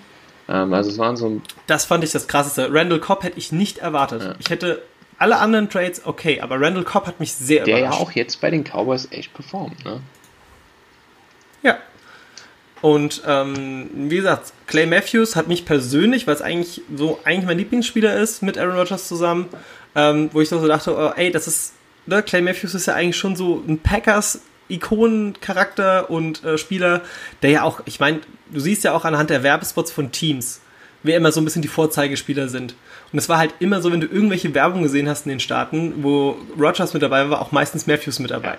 [0.49, 2.69] Ähm, also es waren so Das fand ich das krasseste.
[2.73, 4.23] Randall Cobb hätte ich nicht erwartet.
[4.23, 4.35] Ja.
[4.39, 4.83] Ich hätte
[5.19, 7.93] alle anderen Trades okay, aber Randall Cobb hat mich sehr der überrascht.
[7.93, 10.01] Der ja auch jetzt bei den Cowboys echt performt, ne?
[11.63, 11.79] Ja.
[12.81, 17.59] Und ähm, wie gesagt, Clay Matthews hat mich persönlich, weil es eigentlich so eigentlich mein
[17.59, 19.47] Lieblingsspieler ist, mit Aaron Rodgers zusammen,
[19.95, 21.75] ähm, wo ich so dachte, oh, ey, das ist,
[22.07, 24.41] ne, Clay Matthews ist ja eigentlich schon so ein Packers
[24.73, 27.03] Ikonencharakter und äh, Spieler,
[27.43, 30.61] der ja auch, ich meine, du siehst ja auch anhand der Werbespots von Teams,
[31.03, 32.75] wer immer so ein bisschen die Vorzeigespieler sind.
[33.13, 36.03] Und es war halt immer so, wenn du irgendwelche Werbung gesehen hast in den Staaten,
[36.03, 38.57] wo Rogers mit dabei war, auch meistens Matthews mit dabei.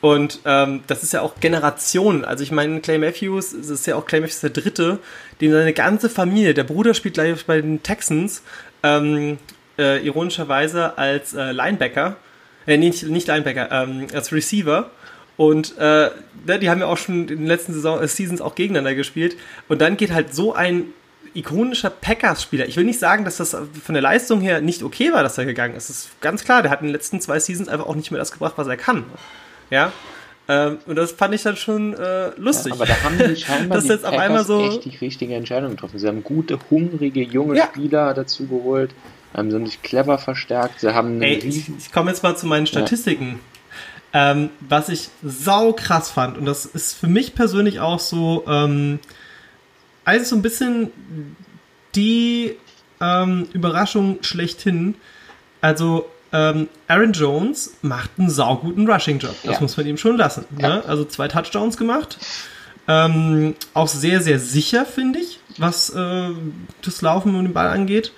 [0.00, 2.26] Und ähm, das ist ja auch Generationen.
[2.26, 4.98] Also ich meine, Clay Matthews, es ist ja auch Clay Matthews der Dritte,
[5.40, 8.42] dem seine ganze Familie, der Bruder spielt gleich bei den Texans,
[8.82, 9.38] ähm,
[9.78, 12.16] äh, ironischerweise als äh, Linebacker,
[12.66, 14.90] äh, nicht, nicht Linebacker, ähm, als Receiver.
[15.36, 16.10] Und äh,
[16.46, 19.36] ne, die haben ja auch schon in den letzten Saison, äh, Seasons auch gegeneinander gespielt.
[19.68, 20.86] Und dann geht halt so ein
[21.34, 22.66] ikonischer Packers-Spieler.
[22.66, 25.44] Ich will nicht sagen, dass das von der Leistung her nicht okay war, dass er
[25.44, 25.90] gegangen ist.
[25.90, 28.18] Das ist ganz klar, der hat in den letzten zwei Seasons einfach auch nicht mehr
[28.20, 29.04] das gebracht, was er kann.
[29.70, 29.92] Ja.
[30.46, 32.74] Ähm, und das fand ich dann schon äh, lustig.
[32.74, 35.70] Ja, aber da haben die scheinbar die jetzt auf einmal so echt die richtige Entscheidung
[35.70, 35.98] getroffen.
[35.98, 37.66] Sie haben gute, hungrige, junge ja.
[37.66, 38.94] Spieler dazu geholt
[39.36, 40.80] ähm, sie haben sich clever verstärkt.
[40.80, 43.26] Sie haben Ey, ich, ich komme jetzt mal zu meinen Statistiken.
[43.26, 43.53] Ja.
[44.16, 49.00] Ähm, was ich sau krass fand, und das ist für mich persönlich auch so, ähm,
[50.04, 50.92] also so ein bisschen
[51.96, 52.56] die
[53.00, 54.94] ähm, Überraschung schlechthin.
[55.60, 59.34] Also, ähm, Aaron Jones macht einen sauguten Rushing-Job.
[59.44, 59.60] Das ja.
[59.60, 60.44] muss man ihm schon lassen.
[60.58, 60.68] Ja.
[60.68, 60.84] Ne?
[60.86, 62.18] Also zwei Touchdowns gemacht.
[62.86, 66.30] Ähm, auch sehr, sehr sicher, finde ich, was äh,
[66.82, 68.12] das Laufen und den Ball angeht.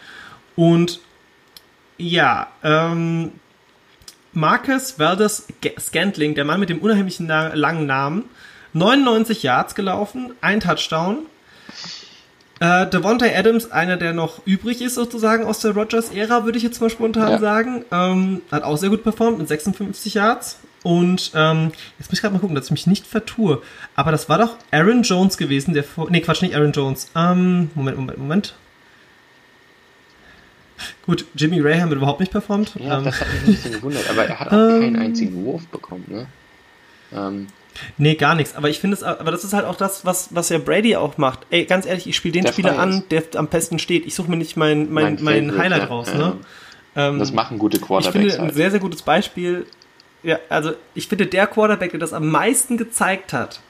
[0.56, 1.00] Und
[1.98, 3.32] ja, ähm,
[4.37, 5.46] Marcus Valdez
[5.81, 8.25] Scantling, der Mann mit dem unheimlichen langen Namen,
[8.75, 11.20] 99 Yards gelaufen, ein Touchdown.
[12.61, 16.83] Äh, Devontae Adams, einer, der noch übrig ist sozusagen aus der Rogers-Ära, würde ich jetzt
[16.83, 17.38] mal spontan ja.
[17.38, 20.59] sagen, ähm, hat auch sehr gut performt mit 56 Yards.
[20.83, 23.62] Und ähm, jetzt muss ich gerade mal gucken, dass ich mich nicht vertue.
[23.94, 26.11] Aber das war doch Aaron Jones gewesen, der vor.
[26.11, 27.11] Nee, Quatsch, nicht Aaron Jones.
[27.16, 28.55] Ähm, Moment, Moment, Moment.
[31.04, 32.74] Gut, Jimmy Graham hat überhaupt nicht performt.
[32.78, 35.44] Ja, ähm, das hat mich ein bisschen gewundert, aber er hat auch ähm, keinen einzigen
[35.44, 36.26] Wurf bekommen, ne?
[37.12, 37.46] Ähm,
[37.98, 38.54] nee, gar nichts.
[38.56, 41.18] Aber ich finde es, aber das ist halt auch das, was, was ja Brady auch
[41.18, 41.40] macht.
[41.50, 44.06] Ey, ganz ehrlich, ich spiele den Spieler an, der am besten steht.
[44.06, 46.36] Ich suche mir nicht mein, mein, mein, mein Highlight ja, raus, ne?
[46.96, 48.06] Ähm, das machen gute Quarterbacks.
[48.06, 48.50] Ich finde halt.
[48.50, 49.66] ein sehr, sehr gutes Beispiel.
[50.22, 53.60] Ja, also ich finde, der Quarterback, der das am meisten gezeigt hat,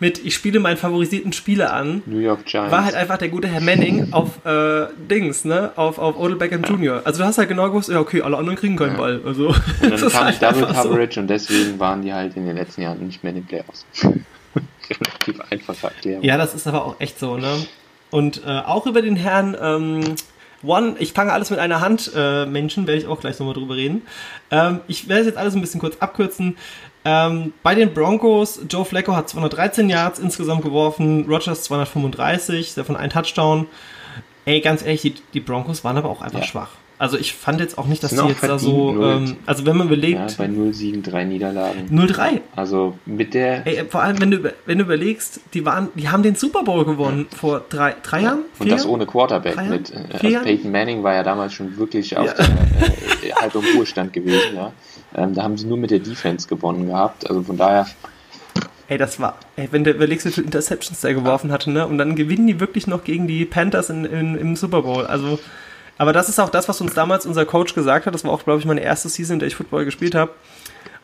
[0.00, 2.72] mit ich spiele meinen favorisierten Spieler an, New York Giants.
[2.72, 5.72] war halt einfach der gute Herr Manning auf äh, Dings, ne?
[5.76, 6.70] Auf, auf Odell Beckham ja.
[6.70, 7.02] Jr.
[7.04, 8.98] Also du hast halt genau gewusst, ja okay, alle anderen kriegen keinen ja.
[8.98, 9.20] Ball.
[9.24, 11.20] Also, und dann kam halt Double Coverage so.
[11.20, 13.86] und deswegen waren die halt in den letzten Jahren nicht mehr in den Playoffs.
[14.02, 16.22] Relativ einfache Erklärung.
[16.24, 17.66] Ja, das ist aber auch echt so, ne?
[18.10, 20.16] Und äh, auch über den Herrn ähm,
[20.62, 23.76] One, ich fange alles mit einer Hand, äh, Menschen, werde ich auch gleich nochmal drüber
[23.76, 24.02] reden.
[24.50, 26.56] Ähm, ich werde jetzt alles ein bisschen kurz abkürzen.
[27.04, 33.10] Ähm, bei den Broncos, Joe Flacco hat 213 Yards insgesamt geworfen, Rogers 235, davon ein
[33.10, 33.66] Touchdown.
[34.46, 36.46] Ey, ganz ehrlich, die, die Broncos waren aber auch einfach ja.
[36.46, 36.70] schwach.
[36.96, 39.88] Also ich fand jetzt auch nicht, dass die jetzt da so, ähm, also wenn man
[39.88, 40.30] überlegt...
[40.30, 41.88] Ja, bei 0 Siegen, 3 Niederlagen.
[41.90, 42.40] 0-3.
[42.54, 43.66] Also mit der...
[43.66, 46.84] Ey, vor allem, wenn du, wenn du überlegst, die waren, die haben den Super Bowl
[46.84, 47.36] gewonnen ja.
[47.36, 48.44] vor drei, drei Jahren?
[48.60, 49.56] Und das ohne Quarterback.
[49.68, 52.34] Mit, äh, also Peyton Manning war ja damals schon wirklich auf ja.
[52.34, 54.54] der, äh, halb im Ruhestand gewesen.
[54.54, 54.72] Ja.
[55.14, 57.28] Ähm, da haben sie nur mit der Defense gewonnen gehabt.
[57.28, 57.86] Also von daher...
[58.86, 61.86] Ey, das war, ey, wenn du überlegst, wie viele Interceptions der geworfen hatte, ne?
[61.86, 65.06] Und dann gewinnen die wirklich noch gegen die Panthers in, in, im Super Bowl.
[65.06, 65.38] Also
[65.98, 68.14] aber das ist auch das, was uns damals unser Coach gesagt hat.
[68.14, 70.32] Das war auch, glaube ich, meine erste Season, in der ich Football gespielt habe.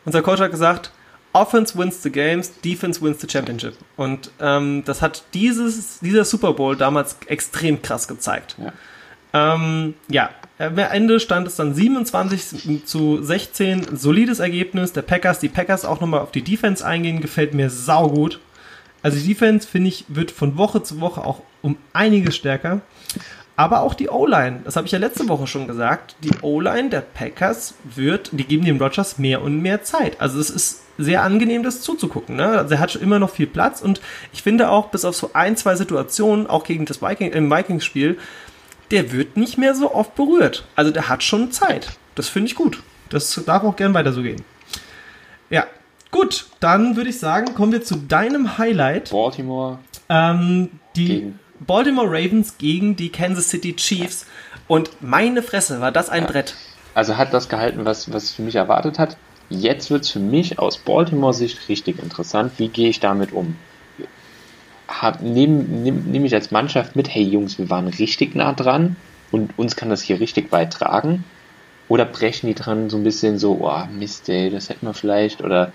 [0.05, 0.91] Unser Coach hat gesagt,
[1.33, 3.75] Offense wins the games, Defense wins the championship.
[3.95, 8.57] Und ähm, das hat dieses, dieser Super Bowl damals extrem krass gezeigt.
[8.57, 8.73] Ja.
[9.33, 10.29] Ähm, ja,
[10.61, 15.39] am Ende stand es dann 27 zu 16, solides Ergebnis der Packers.
[15.39, 18.39] Die Packers auch nochmal auf die Defense eingehen, gefällt mir saugut.
[19.03, 22.81] Also die Defense, finde ich, wird von Woche zu Woche auch um einiges stärker.
[23.55, 27.01] Aber auch die O-Line, das habe ich ja letzte Woche schon gesagt, die O-Line der
[27.01, 30.19] Packers wird, die geben dem Rodgers mehr und mehr Zeit.
[30.19, 32.37] Also es ist sehr angenehm, das zuzugucken.
[32.37, 32.47] Ne?
[32.47, 34.01] Also er hat schon immer noch viel Platz und
[34.33, 38.17] ich finde auch, bis auf so ein, zwei Situationen, auch gegen das Viking, im Vikings-Spiel,
[38.91, 40.65] der wird nicht mehr so oft berührt.
[40.75, 41.89] Also der hat schon Zeit.
[42.15, 42.81] Das finde ich gut.
[43.09, 44.43] Das darf auch gern weiter so gehen.
[45.49, 45.65] Ja,
[46.11, 49.11] gut, dann würde ich sagen, kommen wir zu deinem Highlight.
[49.11, 49.79] Baltimore.
[50.09, 54.25] Ähm, die gegen Baltimore Ravens gegen die Kansas City Chiefs.
[54.67, 56.29] Und meine Fresse, war das ein ja.
[56.29, 56.55] Brett.
[56.93, 59.17] Also hat das gehalten, was, was für mich erwartet hat.
[59.49, 62.53] Jetzt wird es für mich aus Baltimore-Sicht richtig interessant.
[62.57, 63.55] Wie gehe ich damit um?
[65.21, 68.95] Nehme nehm, nehm ich als Mannschaft mit, hey Jungs, wir waren richtig nah dran
[69.31, 71.23] und uns kann das hier richtig weit tragen?
[71.87, 75.41] Oder brechen die dran so ein bisschen so, oh Mist, ey, das hätten wir vielleicht,
[75.41, 75.71] oder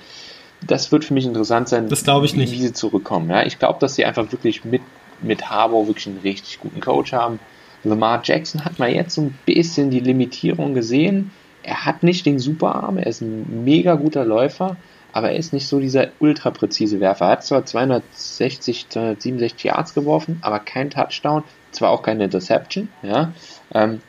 [0.66, 2.52] das wird für mich interessant sein, das ich nicht.
[2.52, 3.28] wie sie zurückkommen.
[3.30, 4.82] Ja, ich glaube, dass sie einfach wirklich mit
[5.22, 7.38] mit Harbour wirklich einen richtig guten Coach haben.
[7.84, 11.30] Lamar Jackson hat mal jetzt so ein bisschen die Limitierung gesehen.
[11.62, 14.76] Er hat nicht den Superarm, er ist ein mega guter Läufer,
[15.16, 17.24] aber er ist nicht so dieser ultra präzise Werfer.
[17.24, 23.32] Er hat zwar 260, 267 Yards geworfen, aber kein Touchdown, zwar auch keine Interception, ja.
[23.72, 24.02] Ähm,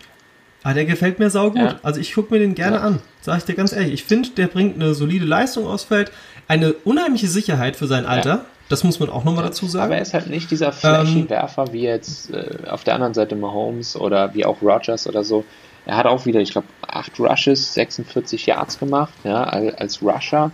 [0.63, 1.61] ah, der gefällt mir saugut.
[1.61, 1.79] Ja.
[1.81, 2.81] Also ich gucke mir den gerne ja.
[2.81, 3.93] an, sage ich dir ganz ehrlich.
[3.93, 6.11] Ich finde, der bringt eine solide Leistung aufs Feld,
[6.49, 8.29] eine unheimliche Sicherheit für sein Alter.
[8.29, 8.45] Ja.
[8.67, 9.85] Das muss man auch nochmal dazu sagen.
[9.85, 13.37] Aber er ist halt nicht dieser Flächenwerfer ähm, wie jetzt äh, auf der anderen Seite
[13.37, 15.45] Mahomes oder wie auch Rogers oder so.
[15.85, 20.51] Er hat auch wieder, ich glaube, 8 Rushes, 46 Yards gemacht, ja, als Rusher.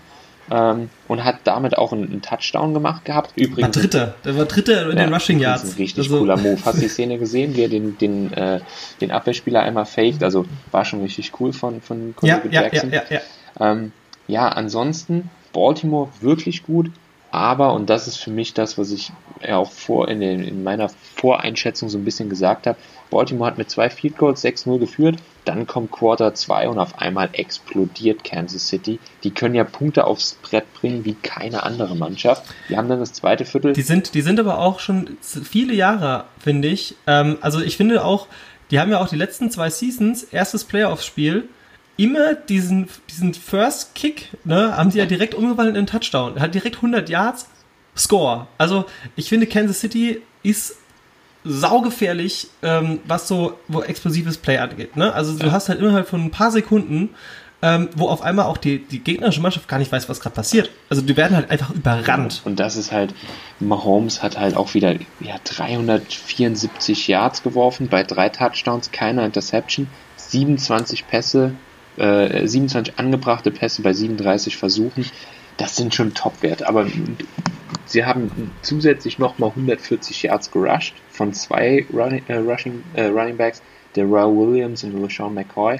[0.51, 3.32] Ähm, und hat damit auch einen, einen, Touchdown gemacht gehabt.
[3.36, 3.62] Übrigens.
[3.62, 4.15] War Dritter.
[4.25, 5.62] Der war Dritter in ja, den Rushing Yards.
[5.62, 6.19] Das ist ein richtig also.
[6.19, 6.58] cooler Move.
[6.65, 8.60] Hast du die Szene gesehen, wie er den, den, äh,
[8.99, 10.21] den Abwehrspieler einmal faked?
[10.21, 12.91] Also war schon richtig cool von, von Kollege ja, Jackson.
[12.91, 13.21] Ja, ja,
[13.60, 13.71] ja.
[13.71, 13.93] Ähm,
[14.27, 16.91] ja, ansonsten Baltimore wirklich gut.
[17.34, 20.63] Aber, und das ist für mich das, was ich ja auch vor in, den, in
[20.63, 22.78] meiner Voreinschätzung so ein bisschen gesagt habe,
[23.10, 27.32] Baltimore hat mit zwei Field Goals 6-0 geführt, dann kommt Quarter 2 und auf einmal
[27.34, 29.00] explodiert Kansas City.
[29.24, 32.43] Die können ja Punkte aufs Brett bringen wie keine andere Mannschaft.
[32.69, 33.74] Die haben dann das zweite Viertel.
[33.74, 36.93] Die sind, die sind aber auch schon viele Jahre, finde ich.
[37.08, 38.28] Ähm, also ich finde auch,
[38.69, 41.50] die haben ja auch die letzten zwei Seasons, erstes Playoffs-Spiel,
[41.97, 46.36] immer diesen, diesen First Kick, ne, haben sie ja direkt umgewandelt in einen Touchdown.
[46.36, 47.47] Er hat direkt 100 Yards,
[47.95, 48.47] Score.
[48.58, 50.77] Also, ich finde, Kansas City ist
[51.43, 55.13] saugefährlich, ähm, was so, wo explosives Play angeht, ne?
[55.13, 57.10] Also, du hast halt innerhalb von ein paar Sekunden,
[57.62, 60.71] ähm, wo auf einmal auch die, die gegnerische Mannschaft gar nicht weiß, was gerade passiert.
[60.89, 62.41] Also, die werden halt einfach überrannt.
[62.45, 63.13] Und das ist halt,
[63.60, 71.08] Mahomes hat halt auch wieder, ja, 374 Yards geworfen bei drei Touchdowns, keiner Interception, 27
[71.08, 71.53] Pässe,
[71.97, 75.06] äh, 27 angebrachte Pässe bei 37 Versuchen.
[75.58, 76.67] Das sind schon Top-Werte.
[76.67, 76.88] Aber
[77.86, 83.62] sie haben zusätzlich nochmal 140 Yards gerusht von zwei Running, äh, Rushing, äh, Running Backs,
[83.95, 85.79] der Raul Williams und LeSean McCoy.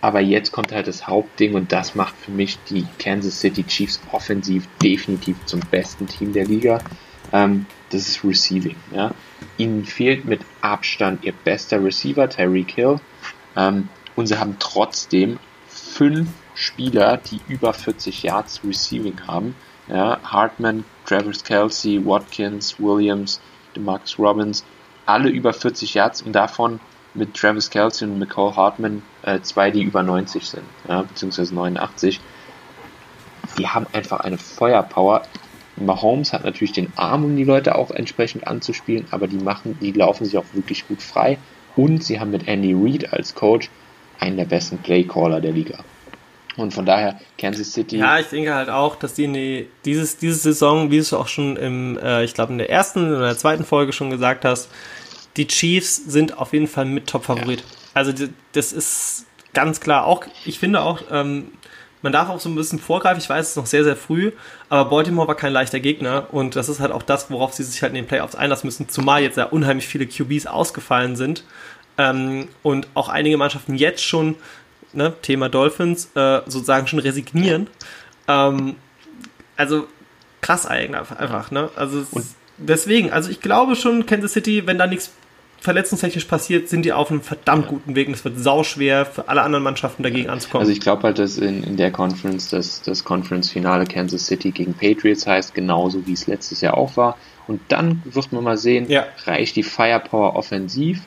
[0.00, 4.00] Aber jetzt kommt halt das Hauptding und das macht für mich die Kansas City Chiefs
[4.12, 6.80] offensiv definitiv zum besten Team der Liga.
[7.32, 8.76] Ähm, das ist Receiving.
[8.92, 9.12] Ja.
[9.58, 13.00] Ihnen fehlt mit Abstand ihr bester Receiver, Tyreek Hill.
[13.56, 19.54] Ähm, und sie haben trotzdem fünf Spieler, die über 40 Yards Receiving haben.
[19.88, 23.40] Ja, Hartman, Travis Kelsey, Watkins, Williams,
[23.76, 24.64] DeMarcus Robbins,
[25.04, 26.80] alle über 40 Yards und davon
[27.14, 32.20] mit Travis Kelsey und McCall Hartman äh, zwei, die über 90 sind, ja, beziehungsweise 89.
[33.58, 35.22] Die haben einfach eine Feuerpower.
[35.76, 39.92] Mahomes hat natürlich den Arm, um die Leute auch entsprechend anzuspielen, aber die machen, die
[39.92, 41.38] laufen sich auch wirklich gut frei
[41.76, 43.70] und sie haben mit Andy Reid als Coach
[44.20, 45.78] einen der besten Playcaller der Liga.
[46.56, 47.98] Und von daher Kansas City.
[47.98, 51.12] Ja, ich denke halt auch, dass die, in die dieses, diese Saison, wie du es
[51.12, 54.44] auch schon im, äh, ich glaube in der ersten oder der zweiten Folge schon gesagt
[54.44, 54.70] hast,
[55.36, 57.60] die Chiefs sind auf jeden Fall mit Top-Favorit.
[57.60, 57.66] Ja.
[57.92, 58.12] Also
[58.52, 61.48] das ist ganz klar auch, ich finde auch, ähm,
[62.02, 64.32] man darf auch so ein bisschen vorgreifen, ich weiß, es ist noch sehr, sehr früh,
[64.68, 67.82] aber Baltimore war kein leichter Gegner und das ist halt auch das, worauf sie sich
[67.82, 71.42] halt in den Playoffs einlassen müssen, zumal jetzt ja unheimlich viele QBs ausgefallen sind
[71.98, 74.36] ähm, und auch einige Mannschaften jetzt schon
[74.92, 77.68] ne, Thema Dolphins, äh, sozusagen schon resignieren.
[78.28, 78.76] Ähm,
[79.56, 79.86] also
[80.40, 81.70] krass eigentlich einfach, ne?
[81.76, 82.04] Also
[82.58, 85.12] deswegen, also ich glaube schon, Kansas City, wenn da nichts
[85.60, 89.42] verletzungstechnisch passiert, sind die auf einem verdammt guten Weg und es wird sauschwer für alle
[89.42, 90.60] anderen Mannschaften dagegen anzukommen.
[90.60, 94.74] Also ich glaube halt, dass in, in der Conference das, das Conference-Finale Kansas City gegen
[94.74, 97.16] Patriots heißt, genauso wie es letztes Jahr auch war.
[97.48, 99.06] Und dann wird man mal sehen, ja.
[99.24, 101.00] reicht die Firepower offensiv,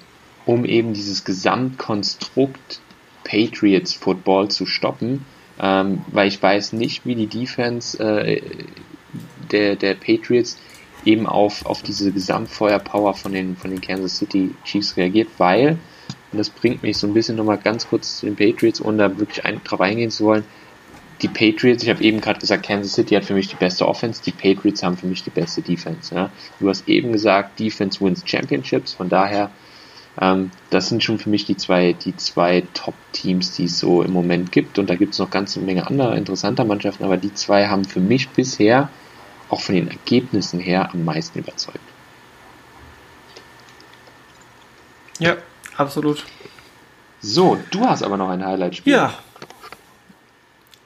[0.50, 2.82] um eben dieses Gesamtkonstrukt
[3.24, 5.24] Patriots Football zu stoppen,
[5.60, 8.42] ähm, weil ich weiß nicht, wie die Defense äh,
[9.52, 10.58] der, der Patriots
[11.06, 15.78] eben auf, auf diese Gesamtfeuerpower von den, von den Kansas City Chiefs reagiert, weil,
[16.32, 19.20] und das bringt mich so ein bisschen nochmal ganz kurz zu den Patriots, ohne da
[19.20, 20.46] wirklich ein, drauf eingehen zu wollen,
[21.22, 24.24] die Patriots, ich habe eben gerade gesagt, Kansas City hat für mich die beste Offense,
[24.26, 26.16] die Patriots haben für mich die beste Defense.
[26.16, 26.32] Ja.
[26.60, 29.52] Du hast eben gesagt, Defense wins Championships, von daher
[30.22, 34.12] ähm, das sind schon für mich die zwei, die zwei Top-Teams, die es so im
[34.12, 34.78] Moment gibt.
[34.78, 37.86] Und da gibt es noch ganz eine Menge anderer interessanter Mannschaften, aber die zwei haben
[37.86, 38.90] für mich bisher
[39.50, 41.80] auch von den Ergebnissen her am meisten überzeugt.
[45.20, 45.38] Ja,
[45.76, 46.26] absolut.
[47.22, 48.94] So, du hast aber noch ein Highlight-Spiel.
[48.94, 49.14] Ja.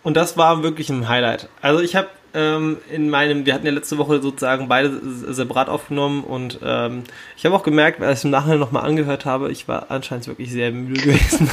[0.03, 1.49] Und das war wirklich ein Highlight.
[1.61, 4.99] Also ich habe ähm, in meinem, wir hatten ja letzte Woche sozusagen beide
[5.33, 7.03] separat aufgenommen und ähm,
[7.37, 10.51] ich habe auch gemerkt, als ich im Nachhinein nochmal angehört habe, ich war anscheinend wirklich
[10.51, 11.49] sehr müde gewesen.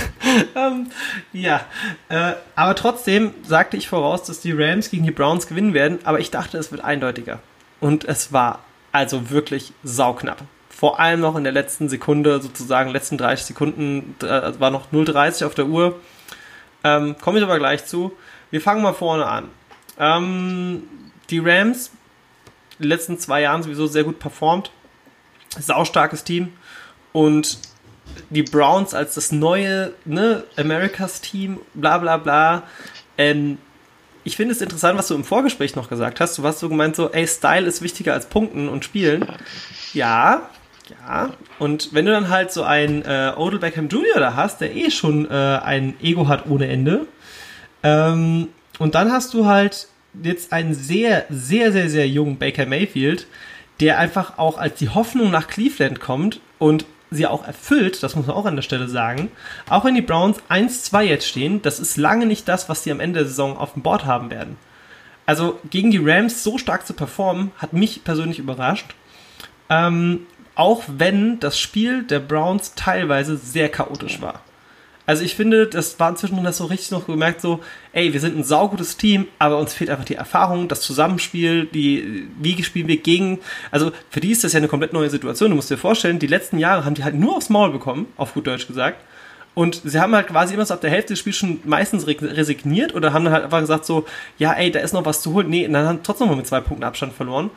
[0.56, 0.86] ähm,
[1.32, 1.60] ja,
[2.08, 6.20] äh, aber trotzdem sagte ich voraus, dass die Rams gegen die Browns gewinnen werden, aber
[6.20, 7.40] ich dachte, es wird eindeutiger.
[7.80, 8.60] Und es war
[8.92, 10.42] also wirklich sauknapp.
[10.70, 15.44] Vor allem noch in der letzten Sekunde, sozusagen letzten 30 Sekunden, äh, war noch 0,30
[15.44, 16.00] auf der Uhr.
[16.84, 18.12] Ähm, Komme ich aber gleich zu.
[18.50, 19.48] Wir fangen mal vorne an.
[20.00, 20.82] Ähm,
[21.28, 21.92] die Rams,
[22.80, 24.72] die letzten zwei Jahren sowieso sehr gut performt.
[25.58, 26.52] Saustarkes Team.
[27.12, 27.58] Und
[28.30, 32.62] die Browns als das neue, ne, Americas Team, bla bla bla.
[33.18, 33.58] Ähm,
[34.24, 36.38] ich finde es interessant, was du im Vorgespräch noch gesagt hast.
[36.38, 39.26] Du hast so gemeint, so, ey, Style ist wichtiger als Punkten und Spielen.
[39.92, 40.50] Ja,
[40.90, 41.30] ja.
[41.58, 44.18] Und wenn du dann halt so einen äh, Odell Beckham Jr.
[44.18, 47.06] da hast, der eh schon äh, ein Ego hat ohne Ende,
[47.82, 49.88] ähm, und dann hast du halt
[50.22, 53.26] jetzt einen sehr, sehr, sehr, sehr jungen Baker Mayfield,
[53.80, 58.26] der einfach auch als die Hoffnung nach Cleveland kommt und sie auch erfüllt, das muss
[58.26, 59.30] man auch an der Stelle sagen.
[59.68, 63.00] Auch wenn die Browns 1-2 jetzt stehen, das ist lange nicht das, was sie am
[63.00, 64.56] Ende der Saison auf dem Board haben werden.
[65.26, 68.94] Also gegen die Rams so stark zu performen, hat mich persönlich überrascht.
[69.68, 74.42] Ähm, auch wenn das Spiel der Browns teilweise sehr chaotisch war.
[75.10, 77.58] Also ich finde, das war inzwischen das so richtig noch gemerkt, so,
[77.92, 82.28] ey, wir sind ein saugutes Team, aber uns fehlt einfach die Erfahrung, das Zusammenspiel, die,
[82.40, 83.40] wie spielen wir gegen,
[83.72, 85.50] also für die ist das ja eine komplett neue Situation.
[85.50, 88.34] Du musst dir vorstellen, die letzten Jahre haben die halt nur aufs Maul bekommen, auf
[88.34, 89.04] gut Deutsch gesagt.
[89.54, 92.94] Und sie haben halt quasi immer so ab der Hälfte des Spiels schon meistens resigniert
[92.94, 94.06] oder haben dann halt einfach gesagt so,
[94.38, 95.50] ja, ey, da ist noch was zu holen.
[95.50, 97.50] Nee, und dann haben trotzdem noch mit zwei Punkten Abstand verloren.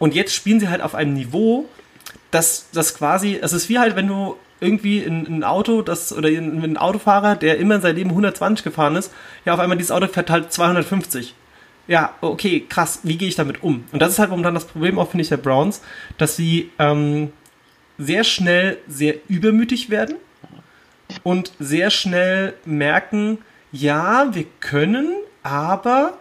[0.00, 1.68] Und jetzt spielen sie halt auf einem Niveau,
[2.32, 6.28] das, das quasi, es ist wie halt, wenn du irgendwie in, ein Auto, das, oder
[6.28, 9.12] in, ein Autofahrer, der immer in seinem Leben 120 gefahren ist,
[9.44, 11.34] ja, auf einmal dieses Auto fährt halt 250.
[11.88, 13.84] Ja, okay, krass, wie gehe ich damit um?
[13.92, 15.82] Und das ist halt momentan das Problem auch, finde ich, der Browns,
[16.18, 17.32] dass sie ähm,
[17.98, 20.16] sehr schnell sehr übermütig werden
[21.22, 23.38] und sehr schnell merken,
[23.72, 26.14] ja, wir können, aber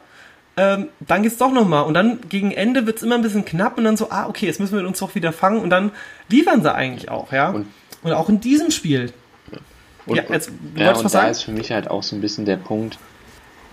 [0.58, 1.84] ähm, dann geht's doch nochmal.
[1.84, 4.60] Und dann gegen Ende wird's immer ein bisschen knapp und dann so, ah, okay, jetzt
[4.60, 5.92] müssen wir uns doch wieder fangen und dann
[6.30, 7.50] liefern sie eigentlich auch, ja.
[7.50, 7.68] Und
[8.06, 9.12] und auch in diesem Spiel.
[10.06, 11.32] Und, ja, jetzt, ja, und da sagen?
[11.32, 13.00] ist für mich halt auch so ein bisschen der Punkt,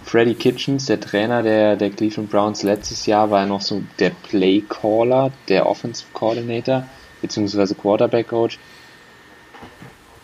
[0.04, 4.10] Freddy Kitchens, der Trainer der, der Cleveland Browns letztes Jahr, war ja noch so der
[4.10, 6.86] Play-Caller, der Offensive Coordinator,
[7.20, 8.58] beziehungsweise Quarterback-Coach.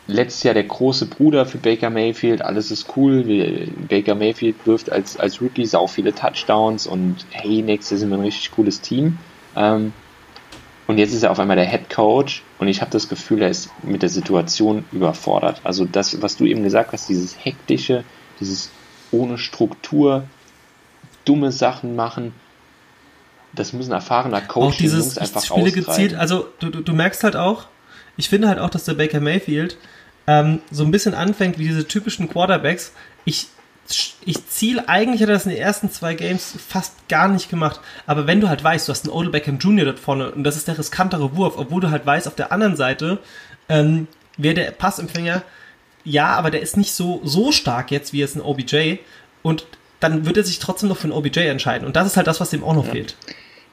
[0.07, 3.69] Letztes Jahr der große Bruder für Baker Mayfield, alles ist cool.
[3.89, 8.25] Baker Mayfield wirft als, als Rookie sau viele Touchdowns und hey, nächstes sind wir ein
[8.25, 9.19] richtig cooles Team.
[9.55, 9.93] Ähm,
[10.87, 13.51] und jetzt ist er auf einmal der Head Coach und ich habe das Gefühl, er
[13.51, 15.61] ist mit der Situation überfordert.
[15.65, 18.05] Also das, was du eben gesagt hast, dieses hektische,
[18.41, 18.71] dieses
[19.11, 20.25] ohne Struktur,
[21.25, 22.33] dumme Sachen machen,
[23.53, 27.37] das müssen erfahrener Coach dieses Jungs einfach Spiele gezielt, also du, du, du merkst halt
[27.37, 27.67] auch,
[28.17, 29.79] ich finde halt auch, dass der Baker Mayfield
[30.27, 32.93] ähm, so ein bisschen anfängt wie diese typischen Quarterbacks.
[33.25, 33.47] Ich
[34.25, 37.81] ich ziele, eigentlich hat er das in den ersten zwei Games fast gar nicht gemacht.
[38.07, 39.87] Aber wenn du halt weißt, du hast einen Odell Beckham Jr.
[39.87, 42.77] dort vorne und das ist der riskantere Wurf, obwohl du halt weißt, auf der anderen
[42.77, 43.19] Seite
[43.69, 45.43] ähm, wäre der Passempfänger,
[46.05, 48.97] ja, aber der ist nicht so, so stark jetzt wie es ein OBJ.
[49.43, 49.67] Und
[50.01, 51.87] dann wird er sich trotzdem noch für ein OBJ entscheiden.
[51.87, 52.93] Und das ist halt das, was dem auch noch ja.
[52.93, 53.17] fehlt.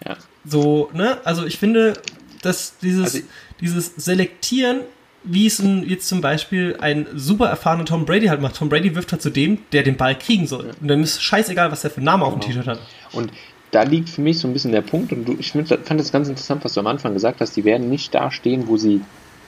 [0.05, 0.17] Ja.
[0.43, 1.19] So, ne?
[1.23, 1.93] Also ich finde,
[2.41, 3.27] dass dieses, also
[3.61, 4.81] dieses Selektieren
[5.25, 8.55] wie es jetzt zum Beispiel ein super erfahrener Tom Brady halt macht.
[8.55, 10.71] Tom Brady wirft halt zu dem, der den Ball kriegen soll.
[10.79, 12.35] Und dann ist scheißegal, was der für einen Namen genau.
[12.35, 12.63] auf dem genau.
[12.63, 12.87] T-Shirt hat.
[13.13, 13.31] Und
[13.71, 16.29] da liegt für mich so ein bisschen der Punkt, und du, ich fand das ganz
[16.29, 19.01] interessant, was du am Anfang gesagt hast, die werden nicht da stehen, wo sie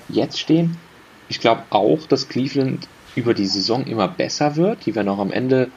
[0.10, 0.78] jetzt stehen.
[1.30, 4.86] Ich glaube auch, dass Cleveland über die Saison immer besser wird.
[4.86, 5.70] Die werden auch am Ende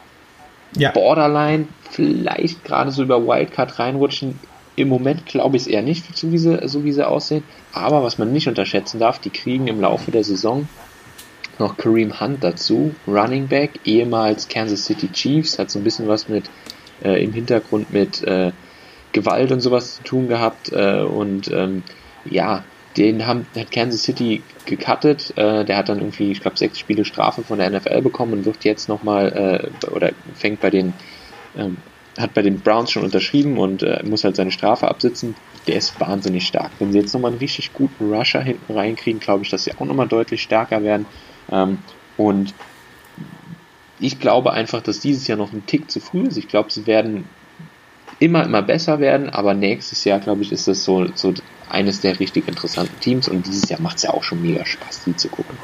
[0.77, 0.91] ja.
[0.93, 4.39] Borderline vielleicht gerade so über Wildcard reinrutschen.
[4.81, 7.45] Im Moment glaube ich es eher nicht, so wie, sie, so wie sie aussehen.
[7.73, 10.69] Aber was man nicht unterschätzen darf, die kriegen im Laufe der Saison
[11.59, 16.29] noch Kareem Hunt dazu, Running Back, ehemals Kansas City Chiefs, hat so ein bisschen was
[16.29, 16.51] mit
[17.05, 18.51] äh, im Hintergrund mit äh,
[19.13, 20.73] Gewalt und sowas zu tun gehabt.
[20.73, 21.83] Äh, und ähm,
[22.25, 22.65] ja,
[22.97, 25.33] den haben, hat Kansas City gecuttet.
[25.37, 28.45] Äh, der hat dann irgendwie, ich glaube, sechs Spiele Strafe von der NFL bekommen und
[28.47, 30.93] wird jetzt nochmal äh, oder fängt bei den
[31.57, 31.77] ähm,
[32.19, 35.35] hat bei den Browns schon unterschrieben und äh, muss halt seine Strafe absitzen.
[35.67, 36.71] Der ist wahnsinnig stark.
[36.79, 39.85] Wenn sie jetzt nochmal einen richtig guten Rusher hinten reinkriegen, glaube ich, dass sie auch
[39.85, 41.07] nochmal deutlich stärker werden.
[41.51, 41.79] Ähm,
[42.17, 42.55] und
[44.01, 46.37] ich glaube einfach, dass dieses Jahr noch ein Tick zu früh ist.
[46.37, 47.25] Ich glaube, sie werden
[48.19, 51.35] immer, immer besser werden, aber nächstes Jahr, glaube ich, ist das so, so
[51.69, 55.05] eines der richtig interessanten Teams und dieses Jahr macht es ja auch schon mega Spaß,
[55.05, 55.57] die zu gucken.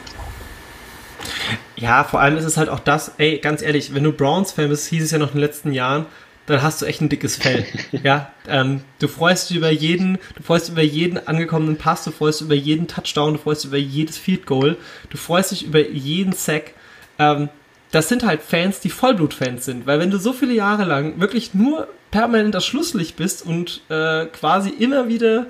[1.76, 4.86] Ja, vor allem ist es halt auch das, ey, ganz ehrlich, wenn du Browns-Fan bist,
[4.88, 6.07] hieß es ja noch in den letzten Jahren,
[6.47, 7.66] dann hast du echt ein dickes Fell.
[8.03, 12.40] ja, ähm, du freust dich über jeden, du freust über jeden angekommenen Pass, du freust
[12.40, 14.76] dich über jeden Touchdown, du freust dich über jedes Field Goal,
[15.11, 16.72] du freust dich über jeden Sack.
[17.18, 17.49] Ähm,
[17.90, 21.55] das sind halt Fans, die Vollblutfans sind, weil wenn du so viele Jahre lang wirklich
[21.55, 25.47] nur permanent das Schlusslicht bist und äh, quasi immer wieder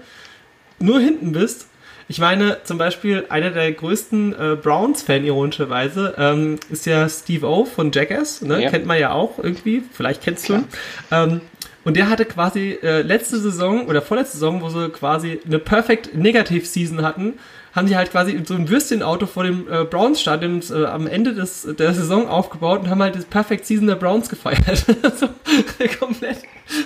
[0.78, 1.68] nur hinten bist,
[2.08, 7.64] ich meine, zum Beispiel einer der größten äh, Browns-Fan ironischerweise ähm, ist ja Steve O
[7.64, 8.62] von Jackass, ne?
[8.62, 8.70] Ja.
[8.70, 10.64] kennt man ja auch irgendwie, vielleicht kennst Klar.
[11.10, 11.32] du ihn.
[11.32, 11.40] Ähm,
[11.84, 16.16] und der hatte quasi äh, letzte Saison oder vorletzte Saison, wo sie quasi eine Perfect
[16.16, 17.34] Negative Season hatten,
[17.74, 21.68] haben sie halt quasi so ein Würstchenauto vor dem äh, Browns-Stadion äh, am Ende des,
[21.78, 24.86] der Saison aufgebaut und haben halt das Perfect Season der Browns gefeiert.
[25.16, 25.28] so,
[26.00, 26.38] komplett.